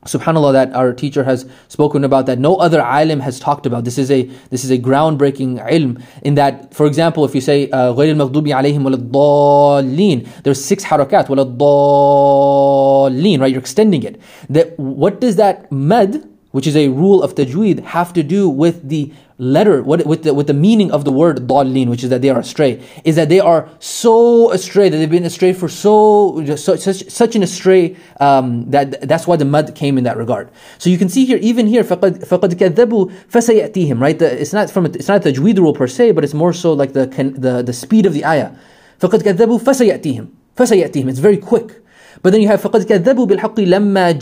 subhanallah 0.07 0.53
that 0.53 0.73
our 0.75 0.93
teacher 0.93 1.25
has 1.25 1.45
spoken 1.67 2.05
about 2.05 2.27
that 2.27 2.39
no 2.39 2.57
other 2.57 2.81
alim 2.81 3.19
has 3.21 3.41
talked 3.41 3.67
about 3.67 3.85
this 3.85 3.99
is 3.99 4.11
a 4.11 4.23
this 4.51 4.65
is 4.65 4.71
a 4.71 4.79
groundbreaking 4.79 5.59
ilm 5.69 6.01
in 6.23 6.35
that 6.37 6.73
for 6.73 6.87
example 6.87 7.25
if 7.25 7.35
you 7.35 7.41
say 7.41 7.67
غير 7.69 8.15
المغضوب 8.15 8.49
عليهم 8.49 8.85
ولا 8.85 8.97
الضالين 8.97 10.27
there's 10.45 10.65
six 10.65 10.85
harakat 10.85 11.29
ولا 11.29 11.43
الضالين 11.43 13.41
right 13.41 13.51
you're 13.51 13.61
extending 13.61 14.05
it 14.05 14.21
that 14.49 14.79
what 14.79 15.21
does 15.21 15.35
that 15.37 15.71
mad 15.73 16.25
which 16.53 16.67
is 16.67 16.77
a 16.77 16.89
rule 16.89 17.23
of 17.23 17.35
tajweed 17.35 17.81
have 17.81 18.13
to 18.15 18.23
do 18.23 18.49
with 18.49 18.89
the 18.89 19.13
letter, 19.39 19.83
what, 19.83 20.05
with, 20.05 20.25
the, 20.25 20.35
with 20.35 20.47
the 20.47 20.55
meaning 20.55 20.91
of 20.91 21.05
the 21.05 21.13
word 21.13 21.47
dallin, 21.47 21.89
which 21.89 22.03
is 22.03 22.11
that 22.11 22.23
they 22.23 22.31
are 22.31 22.41
astray, 22.41 22.83
is 23.05 23.15
that 23.17 23.29
they 23.29 23.39
are 23.39 23.69
so 23.79 24.51
astray, 24.51 24.89
that 24.89 24.97
they've 24.97 25.11
been 25.11 25.25
astray 25.25 25.53
for 25.53 25.69
so, 25.69 26.45
so 26.57 26.75
such, 26.75 27.09
such 27.09 27.37
an 27.37 27.43
astray, 27.43 27.97
um, 28.19 28.69
that 28.71 29.03
that's 29.03 29.27
why 29.27 29.37
the 29.37 29.45
mud 29.45 29.75
came 29.75 29.97
in 29.99 30.05
that 30.05 30.17
regard. 30.17 30.51
So 30.79 30.91
you 30.91 30.99
can 30.99 31.09
see 31.09 31.25
here, 31.25 31.39
even 31.41 31.67
here, 31.67 31.85
فَقَدْ, 31.85 32.27
فَقَدْ 32.27 32.55
كَذَّبُوا 32.55 33.13
فَسَيَأْتِيهِم, 33.31 34.01
right? 34.01 34.19
The, 34.19 34.41
it's 34.41 34.53
not 34.53 34.71
from, 34.71 34.87
it's 34.87 35.09
not 35.09 35.23
the 35.23 35.33
tajweed 35.33 35.59
rule 35.59 35.75
per 35.75 35.87
se, 35.87 36.13
but 36.13 36.25
it's 36.25 36.35
more 36.35 36.53
so 36.53 36.73
like 36.73 36.95
the, 36.95 37.07
the, 37.07 37.63
the 37.63 37.73
speed 37.73 38.07
of 38.07 38.15
the 38.15 38.25
ayah. 38.25 38.53
فَقَدْ 39.01 39.23
كَذَّبُوا 39.23 39.61
فَسَيَأْتِيهِم 39.61 40.29
فَسَيَأْتِيهِم, 40.57 41.09
it's 41.09 41.21
very 41.21 41.37
quick. 41.37 41.82
But 42.23 42.33
then 42.33 42.41
you 42.41 42.49
have 42.49 42.61
فَقَدْ 42.61 42.85
كَذَّبُوا 42.85 43.27
بِالْحَقِّ 43.29 43.57
لَمَّا 43.57 44.13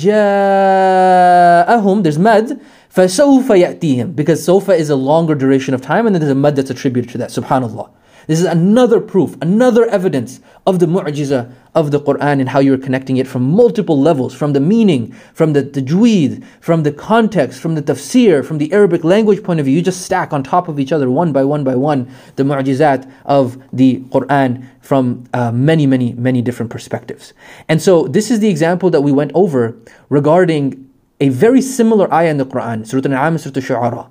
جَاءَهُم, 1.66 2.02
there's 2.02 2.18
mad, 2.18 2.60
فَسَوْفَ 2.94 3.46
يَأْتِيهِم 3.46 4.14
Because 4.14 4.44
sofa 4.44 4.72
is 4.74 4.90
a 4.90 4.96
longer 4.96 5.34
duration 5.34 5.72
of 5.74 5.80
time 5.80 6.06
and 6.06 6.14
then 6.14 6.20
there's 6.20 6.32
a 6.32 6.34
mad 6.34 6.56
that's 6.56 6.70
attributed 6.70 7.10
to 7.12 7.18
that. 7.18 7.30
Subhanallah. 7.30 7.90
This 8.31 8.39
is 8.39 8.45
another 8.45 9.01
proof, 9.01 9.35
another 9.41 9.85
evidence 9.87 10.39
of 10.65 10.79
the 10.79 10.85
mu'jiza 10.85 11.51
of 11.75 11.91
the 11.91 11.99
Quran 11.99 12.39
and 12.39 12.47
how 12.47 12.61
you're 12.61 12.77
connecting 12.77 13.17
it 13.17 13.27
from 13.27 13.43
multiple 13.43 13.99
levels, 13.99 14.33
from 14.33 14.53
the 14.53 14.61
meaning, 14.61 15.11
from 15.33 15.51
the 15.51 15.63
tajweed, 15.63 16.41
from 16.61 16.83
the 16.83 16.93
context, 16.93 17.59
from 17.59 17.75
the 17.75 17.81
tafsir, 17.81 18.45
from 18.45 18.57
the 18.57 18.71
Arabic 18.71 19.03
language 19.03 19.43
point 19.43 19.59
of 19.59 19.65
view. 19.65 19.75
You 19.75 19.81
just 19.81 20.03
stack 20.03 20.31
on 20.31 20.43
top 20.43 20.69
of 20.69 20.79
each 20.79 20.93
other, 20.93 21.11
one 21.11 21.33
by 21.33 21.43
one 21.43 21.65
by 21.65 21.75
one, 21.75 22.09
the 22.37 22.43
mu'jizat 22.43 23.11
of 23.25 23.61
the 23.73 23.99
Quran 24.13 24.65
from 24.79 25.25
uh, 25.33 25.51
many, 25.51 25.85
many, 25.85 26.13
many 26.13 26.41
different 26.41 26.71
perspectives. 26.71 27.33
And 27.67 27.81
so 27.81 28.07
this 28.07 28.31
is 28.31 28.39
the 28.39 28.47
example 28.47 28.89
that 28.91 29.01
we 29.01 29.11
went 29.11 29.33
over 29.35 29.75
regarding 30.07 30.89
a 31.19 31.27
very 31.27 31.61
similar 31.61 32.07
ayah 32.13 32.29
in 32.29 32.37
the 32.37 32.45
Quran, 32.45 32.87
Surah 32.87 33.01
Al-An'am 33.03 33.33
and 33.33 33.41
Surah 33.41 33.55
Al-Shu'ara. 33.57 34.09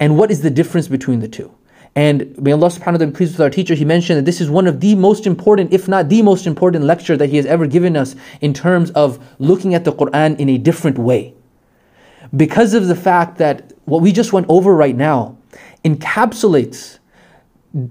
And 0.00 0.18
what 0.18 0.32
is 0.32 0.40
the 0.42 0.50
difference 0.50 0.88
between 0.88 1.20
the 1.20 1.28
two? 1.28 1.54
And 1.96 2.36
may 2.38 2.52
Allah 2.52 2.68
subhanahu 2.68 2.92
wa 2.92 2.96
ta'ala 2.98 3.06
be 3.06 3.12
pleased 3.12 3.34
with 3.34 3.40
our 3.40 3.50
teacher. 3.50 3.74
He 3.74 3.84
mentioned 3.84 4.18
that 4.18 4.24
this 4.24 4.40
is 4.40 4.50
one 4.50 4.66
of 4.66 4.80
the 4.80 4.94
most 4.96 5.26
important, 5.26 5.72
if 5.72 5.86
not 5.86 6.08
the 6.08 6.22
most 6.22 6.46
important 6.46 6.84
lecture 6.84 7.16
that 7.16 7.30
he 7.30 7.36
has 7.36 7.46
ever 7.46 7.66
given 7.66 7.96
us 7.96 8.16
in 8.40 8.52
terms 8.52 8.90
of 8.92 9.24
looking 9.38 9.74
at 9.74 9.84
the 9.84 9.92
Quran 9.92 10.38
in 10.40 10.48
a 10.48 10.58
different 10.58 10.98
way. 10.98 11.34
Because 12.34 12.74
of 12.74 12.88
the 12.88 12.96
fact 12.96 13.38
that 13.38 13.72
what 13.84 14.02
we 14.02 14.10
just 14.10 14.32
went 14.32 14.46
over 14.48 14.74
right 14.74 14.96
now 14.96 15.38
encapsulates 15.84 16.98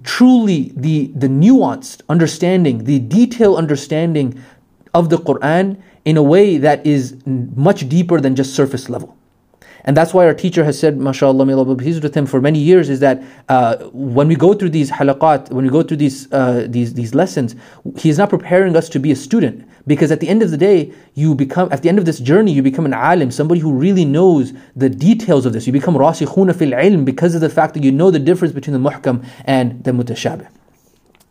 truly 0.03 0.73
the, 0.75 1.07
the 1.15 1.27
nuanced 1.27 2.01
understanding, 2.09 2.83
the 2.83 2.99
detailed 2.99 3.57
understanding 3.57 4.41
of 4.93 5.09
the 5.09 5.17
Quran 5.17 5.81
in 6.03 6.17
a 6.17 6.23
way 6.23 6.57
that 6.57 6.85
is 6.85 7.15
much 7.25 7.87
deeper 7.87 8.19
than 8.19 8.35
just 8.35 8.53
surface 8.53 8.89
level. 8.89 9.17
And 9.85 9.97
that's 9.97 10.13
why 10.13 10.25
our 10.25 10.33
teacher 10.33 10.63
has 10.63 10.79
said, 10.79 10.97
mashallah, 10.97 11.45
may 11.45 11.53
Allah 11.53 11.75
be 11.75 11.99
with 11.99 12.15
him 12.15 12.25
for 12.25 12.39
many 12.39 12.59
years, 12.59 12.89
is 12.89 12.99
that 13.01 13.21
uh, 13.49 13.77
when 13.91 14.27
we 14.27 14.35
go 14.35 14.53
through 14.53 14.69
these 14.69 14.89
halaqat, 14.89 15.51
when 15.51 15.65
we 15.65 15.71
go 15.71 15.83
through 15.83 15.97
these, 15.97 16.31
uh, 16.31 16.67
these, 16.69 16.93
these 16.93 17.13
lessons, 17.13 17.55
he 17.97 18.09
is 18.09 18.17
not 18.17 18.29
preparing 18.29 18.75
us 18.77 18.87
to 18.89 18.99
be 18.99 19.11
a 19.11 19.15
student. 19.15 19.67
Because 19.85 20.11
at 20.11 20.21
the 20.21 20.29
end 20.29 20.41
of 20.41 20.51
the 20.51 20.57
day, 20.57 20.93
you 21.15 21.35
become, 21.35 21.69
at 21.71 21.81
the 21.81 21.89
end 21.89 21.99
of 21.99 22.05
this 22.05 22.19
journey, 22.19 22.53
you 22.53 22.63
become 22.63 22.85
an 22.85 22.93
alim, 22.93 23.31
somebody 23.31 23.59
who 23.59 23.73
really 23.73 24.05
knows 24.05 24.53
the 24.75 24.89
details 24.89 25.45
of 25.45 25.51
this. 25.51 25.67
You 25.67 25.73
become 25.73 25.95
rasikhuna 25.95 26.55
fil 26.55 26.71
ilm 26.71 27.03
because 27.03 27.35
of 27.35 27.41
the 27.41 27.49
fact 27.49 27.73
that 27.73 27.83
you 27.83 27.91
know 27.91 28.09
the 28.09 28.19
difference 28.19 28.53
between 28.53 28.81
the 28.81 28.89
muhkam 28.89 29.25
and 29.43 29.83
the 29.83 29.91
mutashabih. 29.91 30.47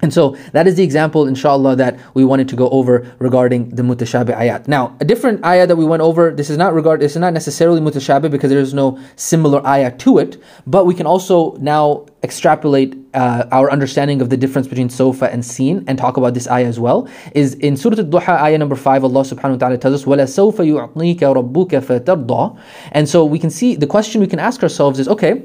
And 0.01 0.13
so 0.13 0.37
that 0.51 0.67
is 0.67 0.75
the 0.75 0.83
example, 0.83 1.27
inshallah, 1.27 1.75
that 1.77 1.99
we 2.13 2.23
wanted 2.23 2.47
to 2.49 2.55
go 2.55 2.69
over 2.69 3.11
regarding 3.17 3.69
the 3.69 3.81
mutashabih 3.81 4.37
ayat. 4.37 4.67
Now, 4.67 4.95
a 4.99 5.05
different 5.05 5.43
ayah 5.43 5.65
that 5.65 5.75
we 5.75 5.85
went 5.85 6.03
over, 6.03 6.29
this 6.29 6.51
is 6.51 6.57
not 6.57 6.75
regard, 6.75 6.99
this 6.99 7.13
is 7.13 7.17
not 7.17 7.33
necessarily 7.33 7.81
mutashabih 7.81 8.29
because 8.29 8.51
there 8.51 8.59
is 8.59 8.75
no 8.75 8.99
similar 9.15 9.65
ayah 9.65 9.91
to 9.97 10.19
it, 10.19 10.37
but 10.67 10.85
we 10.85 10.93
can 10.93 11.07
also 11.07 11.53
now 11.53 12.05
extrapolate 12.21 12.95
uh, 13.15 13.47
our 13.51 13.71
understanding 13.71 14.21
of 14.21 14.29
the 14.29 14.37
difference 14.37 14.67
between 14.67 14.89
sofa 14.89 15.31
and 15.31 15.43
seen 15.43 15.83
and 15.87 15.97
talk 15.97 16.17
about 16.17 16.35
this 16.35 16.47
ayah 16.47 16.67
as 16.67 16.79
well. 16.79 17.09
Is 17.33 17.55
in 17.55 17.75
Surah 17.75 17.97
Al-Duha, 17.97 18.39
ayah 18.41 18.57
number 18.59 18.75
5, 18.75 19.03
Allah 19.03 19.21
subhanahu 19.21 19.53
wa 19.53 19.57
ta'ala 19.57 19.77
tells 19.79 19.95
us, 19.95 20.05
وَلَا 20.05 20.25
سَوْفَ 20.25 20.57
يُعْطِيكَ 20.57 21.19
رَبُّكَ 21.19 21.69
فَتَرْضَى 21.69 22.59
And 22.91 23.09
so 23.09 23.25
we 23.25 23.39
can 23.39 23.49
see, 23.49 23.75
the 23.75 23.87
question 23.87 24.21
we 24.21 24.27
can 24.27 24.37
ask 24.37 24.61
ourselves 24.61 24.99
is, 24.99 25.07
okay, 25.07 25.41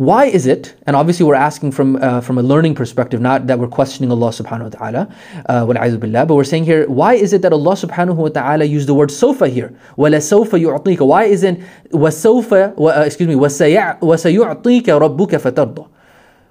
why 0.00 0.24
is 0.24 0.46
it, 0.46 0.74
and 0.86 0.96
obviously 0.96 1.26
we're 1.26 1.34
asking 1.34 1.70
from, 1.72 1.96
uh, 1.96 2.22
from 2.22 2.38
a 2.38 2.42
learning 2.42 2.74
perspective, 2.74 3.20
not 3.20 3.46
that 3.48 3.58
we're 3.58 3.68
questioning 3.68 4.10
Allah 4.10 4.30
subhanahu 4.30 4.62
wa 4.62 4.68
ta'ala, 4.70 5.14
uh, 5.44 5.66
billah, 5.98 6.24
but 6.24 6.36
we're 6.36 6.42
saying 6.42 6.64
here, 6.64 6.88
why 6.88 7.12
is 7.12 7.34
it 7.34 7.42
that 7.42 7.52
Allah 7.52 7.74
subhanahu 7.74 8.14
wa 8.14 8.28
ta'ala 8.30 8.64
used 8.64 8.88
the 8.88 8.94
word 8.94 9.10
sofa 9.10 9.46
here? 9.46 9.76
وَلَسَوْفَ 9.98 10.48
يُعْطِيكَ 10.48 11.06
Why 11.06 11.24
isn't 11.24 11.60
وَسَوْفَ, 11.90 12.80
uh, 12.80 13.00
excuse 13.02 13.28
me, 13.28 13.34
وَسَيُعْطِيكَ 13.34 14.84
رَبُّكَ 14.84 15.32
فَتَرْضَ 15.36 15.88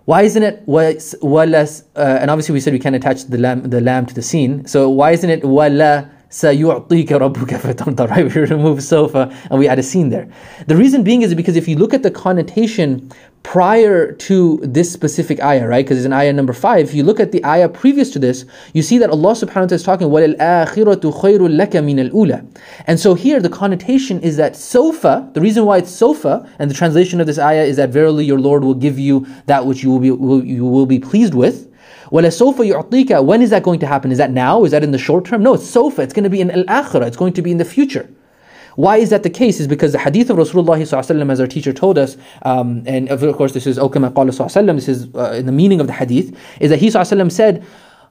why 0.05 0.23
isn't 0.23 0.41
it 0.41 0.65
وَلَس, 0.65 1.83
uh, 1.95 1.99
and 1.99 2.31
obviously 2.31 2.53
we 2.53 2.59
said 2.59 2.73
we 2.73 2.79
can't 2.79 2.95
attach 2.95 3.25
the 3.25 3.37
lam, 3.37 3.61
the 3.63 3.79
lam 3.79 4.07
to 4.07 4.13
the 4.13 4.23
seen, 4.23 4.65
so 4.65 4.89
why 4.89 5.11
isn't 5.11 5.29
it 5.29 5.41
وَلَا 5.41 6.09
Right? 8.09 8.25
We 8.35 8.41
remove 8.41 8.83
sofa 8.83 9.35
and 9.49 9.59
we 9.59 9.67
add 9.67 9.79
a 9.79 9.83
seen 9.83 10.09
there. 10.09 10.29
The 10.67 10.75
reason 10.75 11.03
being 11.03 11.23
is 11.23 11.33
because 11.33 11.55
if 11.55 11.67
you 11.67 11.75
look 11.75 11.93
at 11.93 12.03
the 12.03 12.11
connotation 12.11 13.11
prior 13.43 14.11
to 14.11 14.59
this 14.61 14.91
specific 14.91 15.41
ayah, 15.41 15.67
right? 15.67 15.85
Because 15.85 15.97
it's 15.97 16.05
in 16.05 16.13
ayah 16.13 16.33
number 16.33 16.53
five. 16.53 16.87
If 16.87 16.93
you 16.93 17.03
look 17.03 17.19
at 17.19 17.31
the 17.31 17.43
ayah 17.45 17.69
previous 17.69 18.11
to 18.11 18.19
this, 18.19 18.45
you 18.73 18.81
see 18.81 18.97
that 18.97 19.09
Allah 19.09 19.31
subhanahu 19.31 19.47
wa 19.47 19.65
ta'ala 19.65 19.75
is 19.75 19.83
talking, 19.83 20.07
وَلَلْآخِرَةُ 20.07 21.01
خَيْرٌ 21.01 21.39
لَكَ 21.39 21.71
مِنَ 21.71 22.11
الْأُولَى 22.11 22.45
And 22.85 22.99
so 22.99 23.13
here 23.15 23.39
the 23.39 23.49
connotation 23.49 24.19
is 24.21 24.37
that 24.37 24.55
sofa, 24.55 25.29
the 25.33 25.41
reason 25.41 25.65
why 25.65 25.77
it's 25.77 25.91
sofa, 25.91 26.47
and 26.59 26.69
the 26.69 26.75
translation 26.75 27.21
of 27.21 27.27
this 27.27 27.39
ayah 27.39 27.63
is 27.63 27.77
that 27.77 27.89
verily 27.89 28.25
your 28.25 28.39
Lord 28.39 28.63
will 28.63 28.75
give 28.75 28.99
you 28.99 29.25
that 29.45 29.65
which 29.65 29.83
you 29.83 29.89
will 29.89 29.99
be, 29.99 30.11
will, 30.11 30.43
you 30.43 30.65
will 30.65 30.85
be 30.85 30.99
pleased 30.99 31.33
with, 31.33 31.68
وَلَسَوْفَ 32.10 32.56
يُعْطِيكَ 32.56 33.24
When 33.24 33.42
is 33.42 33.50
that 33.50 33.62
going 33.62 33.80
to 33.80 33.86
happen? 33.86 34.12
Is 34.12 34.18
that 34.18 34.30
now? 34.30 34.64
Is 34.64 34.70
that 34.72 34.84
in 34.84 34.90
the 34.90 34.98
short 34.98 35.24
term? 35.24 35.42
No, 35.42 35.54
it's 35.54 35.68
sofa. 35.68 36.02
It's 36.02 36.12
going 36.12 36.24
to 36.24 36.30
be 36.30 36.40
in 36.40 36.50
al-akhirah. 36.50 37.06
It's 37.06 37.16
going 37.16 37.32
to 37.34 37.42
be 37.42 37.50
in 37.50 37.58
the 37.58 37.64
future. 37.64 38.08
Why 38.76 38.96
is 38.96 39.10
that 39.10 39.22
the 39.22 39.30
case? 39.30 39.60
Is 39.60 39.68
because 39.68 39.92
the 39.92 39.98
hadith 39.98 40.30
of 40.30 40.36
Rasulullah 40.36 41.30
as 41.30 41.40
our 41.40 41.46
teacher 41.46 41.72
told 41.72 41.96
us, 41.96 42.16
um, 42.42 42.82
and 42.86 43.08
of 43.08 43.20
course 43.36 43.52
this 43.52 43.66
is 43.66 43.78
Okama 43.78 44.12
Qala 44.12 44.74
this 44.74 44.88
is 44.88 45.08
uh, 45.14 45.32
in 45.32 45.46
the 45.46 45.52
meaning 45.52 45.80
of 45.80 45.86
the 45.86 45.92
hadith, 45.92 46.36
is 46.60 46.70
that 46.70 46.80
he 46.80 46.90
said, 46.90 47.64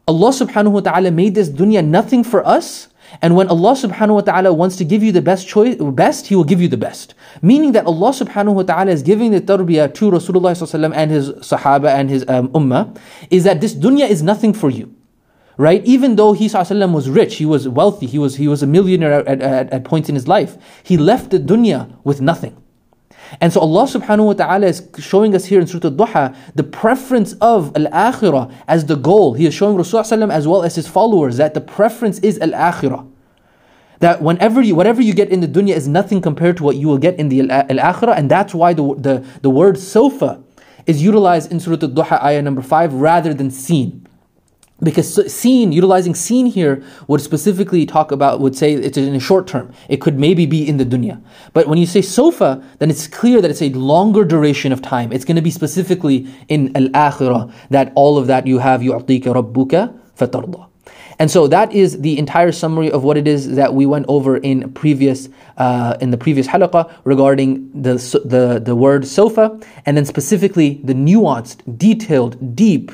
Allah 0.08 0.30
subhanahu 0.30 0.72
wa 0.72 0.80
ta'ala 0.82 1.12
made 1.12 1.36
this 1.36 1.50
dunya 1.50 1.86
nothing 1.86 2.24
for 2.24 2.46
us, 2.48 2.88
and 3.23 3.35
when 3.35 3.49
Allah 3.49 3.73
subhanahu 3.73 4.14
wa 4.14 4.21
ta'ala 4.21 4.53
wants 4.53 4.77
to 4.77 4.85
give 4.85 5.03
you 5.03 5.12
the 5.12 5.23
best 5.23 5.49
choice, 5.49 5.77
best, 5.77 6.27
He 6.27 6.37
will 6.37 6.44
give 6.44 6.61
you 6.61 6.68
the 6.68 6.77
best. 6.77 7.14
Meaning 7.42 7.73
that 7.73 7.87
Allah 7.87 8.11
subhanahu 8.11 8.55
wa 8.55 8.62
ta'ala 8.62 8.90
is 8.90 9.03
giving 9.03 9.31
the 9.31 9.40
tarbiyah 9.40 9.94
to 9.94 10.11
Rasulullah 10.11 10.92
and 10.94 11.11
his 11.11 11.31
sahaba 11.31 11.88
and 11.88 12.11
his 12.11 12.25
um, 12.29 12.49
ummah, 12.51 12.97
is 13.31 13.44
that 13.44 13.61
this 13.61 13.75
dunya 13.75 14.09
is 14.09 14.23
nothing 14.23 14.53
for 14.53 14.71
you 14.71 14.94
right? 15.59 15.85
Even 15.85 16.14
though 16.14 16.33
he 16.33 16.49
was 16.49 17.09
rich, 17.11 17.35
he 17.35 17.44
was 17.44 17.68
wealthy, 17.68 18.07
he 18.07 18.16
was, 18.16 18.37
he 18.37 18.47
was 18.47 18.62
a 18.62 18.66
millionaire 18.66 19.29
at, 19.29 19.42
at, 19.42 19.71
at 19.71 19.85
points 19.85 20.09
in 20.09 20.14
his 20.14 20.29
life, 20.29 20.57
he 20.85 20.97
left 20.97 21.31
the 21.31 21.38
dunya 21.38 21.92
with 22.05 22.21
nothing. 22.21 22.57
And 23.41 23.53
so 23.53 23.61
Allah 23.61 23.85
subhanahu 23.85 24.27
wa 24.27 24.33
ta'ala 24.33 24.67
is 24.67 24.88
showing 24.99 25.35
us 25.35 25.45
here 25.45 25.61
in 25.61 25.67
Surah 25.67 25.91
Al-Duha 25.91 26.37
the 26.55 26.64
preference 26.64 27.35
of 27.41 27.77
Al-Akhirah 27.77 28.53
as 28.67 28.87
the 28.87 28.97
goal. 28.97 29.35
He 29.35 29.47
is 29.47 29.55
showing 29.55 29.77
Rasulullah 29.77 30.33
as 30.33 30.49
well 30.49 30.62
as 30.62 30.75
his 30.75 30.88
followers 30.88 31.37
that 31.37 31.55
the 31.55 31.61
preference 31.61 32.19
is 32.21 32.38
Al-Akhirah. 32.38 33.07
That 34.01 34.23
whenever 34.23 34.62
you, 34.62 34.75
whatever 34.75 35.03
you 35.03 35.12
get 35.12 35.29
in 35.31 35.41
the 35.41 35.49
dunya 35.49 35.75
is 35.75 35.88
nothing 35.88 36.21
compared 36.23 36.57
to 36.59 36.62
what 36.62 36.77
you 36.77 36.87
will 36.87 36.99
get 36.99 37.19
in 37.19 37.29
the 37.29 37.51
Al-Akhirah. 37.51 38.17
And 38.17 38.31
that's 38.31 38.55
why 38.55 38.73
the, 38.73 38.95
the, 38.97 39.27
the 39.43 39.51
word 39.51 39.79
sofa 39.79 40.43
is 40.87 41.03
utilized 41.03 41.53
in 41.53 41.61
Surah 41.61 41.79
Al-Duha 41.83 42.23
ayah 42.23 42.43
number 42.43 42.62
5 42.62 42.95
rather 42.95 43.35
than 43.35 43.51
seen. 43.51 44.08
Because 44.83 45.33
seen 45.33 45.73
utilizing 45.73 46.14
seen 46.14 46.47
here 46.47 46.83
would 47.09 47.21
specifically 47.21 47.85
talk 47.85 48.12
about 48.12 48.41
would 48.41 48.57
say 48.57 48.75
it's 48.75 48.97
in 48.97 49.14
a 49.14 49.21
short 49.21 49.47
term. 49.47 49.73
It 49.88 50.01
could 50.01 50.19
maybe 50.19 50.47
be 50.47 50.69
in 50.69 50.77
the 50.77 50.85
dunya. 50.85 51.21
But 51.53 51.67
when 51.67 51.79
you 51.79 51.87
say 51.87 52.03
sofa 52.03 52.62
then 52.79 52.91
it's 52.91 53.09
clear 53.09 53.41
that 53.41 53.51
it's 53.51 53.62
a 53.62 53.71
longer 53.71 54.25
duration 54.25 54.73
of 54.73 54.81
time. 54.81 55.12
It's 55.12 55.25
going 55.25 55.37
to 55.37 55.43
be 55.43 55.51
specifically 55.51 56.29
in 56.49 56.77
al-akhirah 56.77 57.53
that 57.71 57.93
all 57.95 58.19
of 58.19 58.29
that 58.29 58.47
you 58.47 58.59
have 58.59 58.81
yu'tika 58.81 59.35
rabbuka 59.35 59.99
fatarda. 60.17 60.69
And 61.21 61.29
so 61.29 61.49
that 61.49 61.73
is 61.73 62.01
the 62.01 62.17
entire 62.17 62.53
summary 62.53 62.93
of 62.93 63.03
what 63.03 63.17
it 63.17 63.27
is 63.27 63.57
that 63.57 63.75
we 63.75 63.87
went 63.87 64.07
over 64.09 64.37
in 64.37 64.73
previous 64.73 65.29
uh, 65.57 65.97
in 66.01 66.12
the 66.12 66.17
previous 66.17 66.47
halaqah 66.47 66.88
regarding 67.03 67.71
the, 67.83 67.95
the 68.25 68.61
the 68.64 68.77
word 68.77 69.05
sofa 69.07 69.59
and 69.85 69.97
then 69.97 70.05
specifically 70.05 70.81
the 70.85 70.95
nuanced 70.95 71.77
detailed 71.77 72.55
deep 72.55 72.93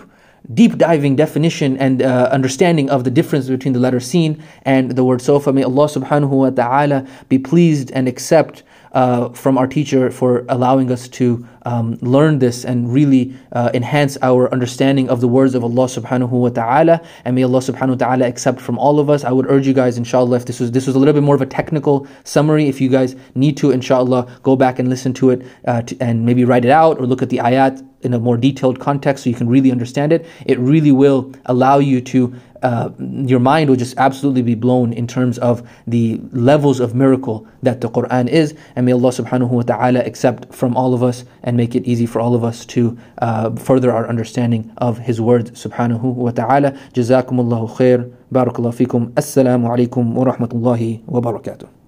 deep 0.52 0.76
diving 0.76 1.16
definition 1.16 1.78
and 1.78 2.02
uh, 2.02 2.28
understanding 2.30 2.90
of 2.90 3.04
the 3.04 3.10
difference 3.10 3.48
between 3.48 3.72
the 3.72 3.80
letter 3.80 4.00
sin 4.00 4.42
and 4.62 4.92
the 4.92 5.04
word 5.04 5.22
sofa. 5.22 5.52
May 5.52 5.62
Allah 5.62 5.86
subhanahu 5.86 6.28
wa 6.28 6.50
ta'ala 6.50 7.06
be 7.28 7.38
pleased 7.38 7.90
and 7.92 8.06
accept 8.06 8.62
uh, 8.94 9.28
from 9.30 9.58
our 9.58 9.66
teacher 9.66 10.10
for 10.10 10.44
allowing 10.48 10.90
us 10.90 11.08
to 11.08 11.46
um, 11.66 11.98
learn 12.00 12.38
this 12.38 12.64
and 12.64 12.92
really 12.92 13.34
uh, 13.52 13.70
enhance 13.74 14.16
our 14.22 14.50
understanding 14.52 15.08
of 15.08 15.20
the 15.20 15.28
words 15.28 15.54
of 15.54 15.64
Allah 15.64 15.86
subhanahu 15.86 16.30
wa 16.30 16.48
ta'ala. 16.48 17.00
And 17.24 17.34
may 17.34 17.42
Allah 17.42 17.58
subhanahu 17.58 18.00
wa 18.00 18.06
ta'ala 18.06 18.26
accept 18.26 18.60
from 18.60 18.78
all 18.78 19.00
of 19.00 19.10
us. 19.10 19.24
I 19.24 19.32
would 19.32 19.50
urge 19.50 19.66
you 19.66 19.74
guys, 19.74 19.98
inshallah, 19.98 20.36
if 20.36 20.44
this 20.46 20.60
was 20.60 20.70
this 20.72 20.86
was 20.86 20.94
a 20.96 20.98
little 20.98 21.14
bit 21.14 21.22
more 21.22 21.34
of 21.34 21.42
a 21.42 21.46
technical 21.46 22.06
summary, 22.24 22.68
if 22.68 22.80
you 22.80 22.88
guys 22.88 23.16
need 23.34 23.56
to, 23.58 23.70
inshallah, 23.70 24.40
go 24.42 24.56
back 24.56 24.78
and 24.78 24.88
listen 24.88 25.12
to 25.14 25.30
it 25.30 25.46
uh, 25.66 25.82
to, 25.82 25.96
and 26.00 26.24
maybe 26.24 26.44
write 26.44 26.64
it 26.64 26.70
out 26.70 27.00
or 27.00 27.06
look 27.06 27.22
at 27.22 27.30
the 27.30 27.38
ayat 27.38 27.86
in 28.02 28.14
a 28.14 28.18
more 28.18 28.36
detailed 28.36 28.78
context 28.78 29.24
so 29.24 29.30
you 29.30 29.36
can 29.36 29.48
really 29.48 29.72
understand 29.72 30.12
it. 30.12 30.26
It 30.46 30.58
really 30.58 30.92
will 30.92 31.32
allow 31.46 31.78
you 31.78 32.00
to 32.02 32.34
uh, 32.64 32.90
your 32.98 33.40
mind 33.40 33.68
will 33.68 33.76
just 33.76 33.94
absolutely 33.98 34.42
be 34.42 34.54
blown 34.54 34.92
in 34.92 35.06
terms 35.06 35.38
of 35.38 35.62
the 35.86 36.18
levels 36.32 36.80
of 36.80 36.94
miracle 36.94 37.46
that 37.62 37.82
the 37.82 37.90
Quran 37.90 38.26
is. 38.26 38.54
And 38.74 38.86
may 38.86 38.92
Allah 38.92 39.10
subhanahu 39.10 39.50
wa 39.50 39.62
ta'ala 39.62 40.00
accept 40.00 40.52
from 40.52 40.74
all 40.76 40.94
of 40.94 41.02
us 41.02 41.24
and 41.42 41.56
make 41.56 41.74
it 41.74 41.84
easy 41.84 42.06
for 42.06 42.20
all 42.20 42.34
of 42.34 42.42
us 42.42 42.64
to 42.66 42.98
uh, 43.18 43.54
further 43.54 43.92
our 43.92 44.08
understanding 44.08 44.72
of 44.78 44.98
His 44.98 45.20
words 45.20 45.50
subhanahu 45.52 46.14
wa 46.14 46.30
ta'ala. 46.30 46.72
Jazakumullahu 46.94 47.76
khair. 47.76 48.10
Barakallahu 48.32 48.74
fikum. 48.86 49.12
Assalamu 49.12 49.68
alaikum 49.68 50.14
wa 50.14 50.24
rahmatullahi 50.24 51.04
wa 51.06 51.20
barakatuh. 51.20 51.83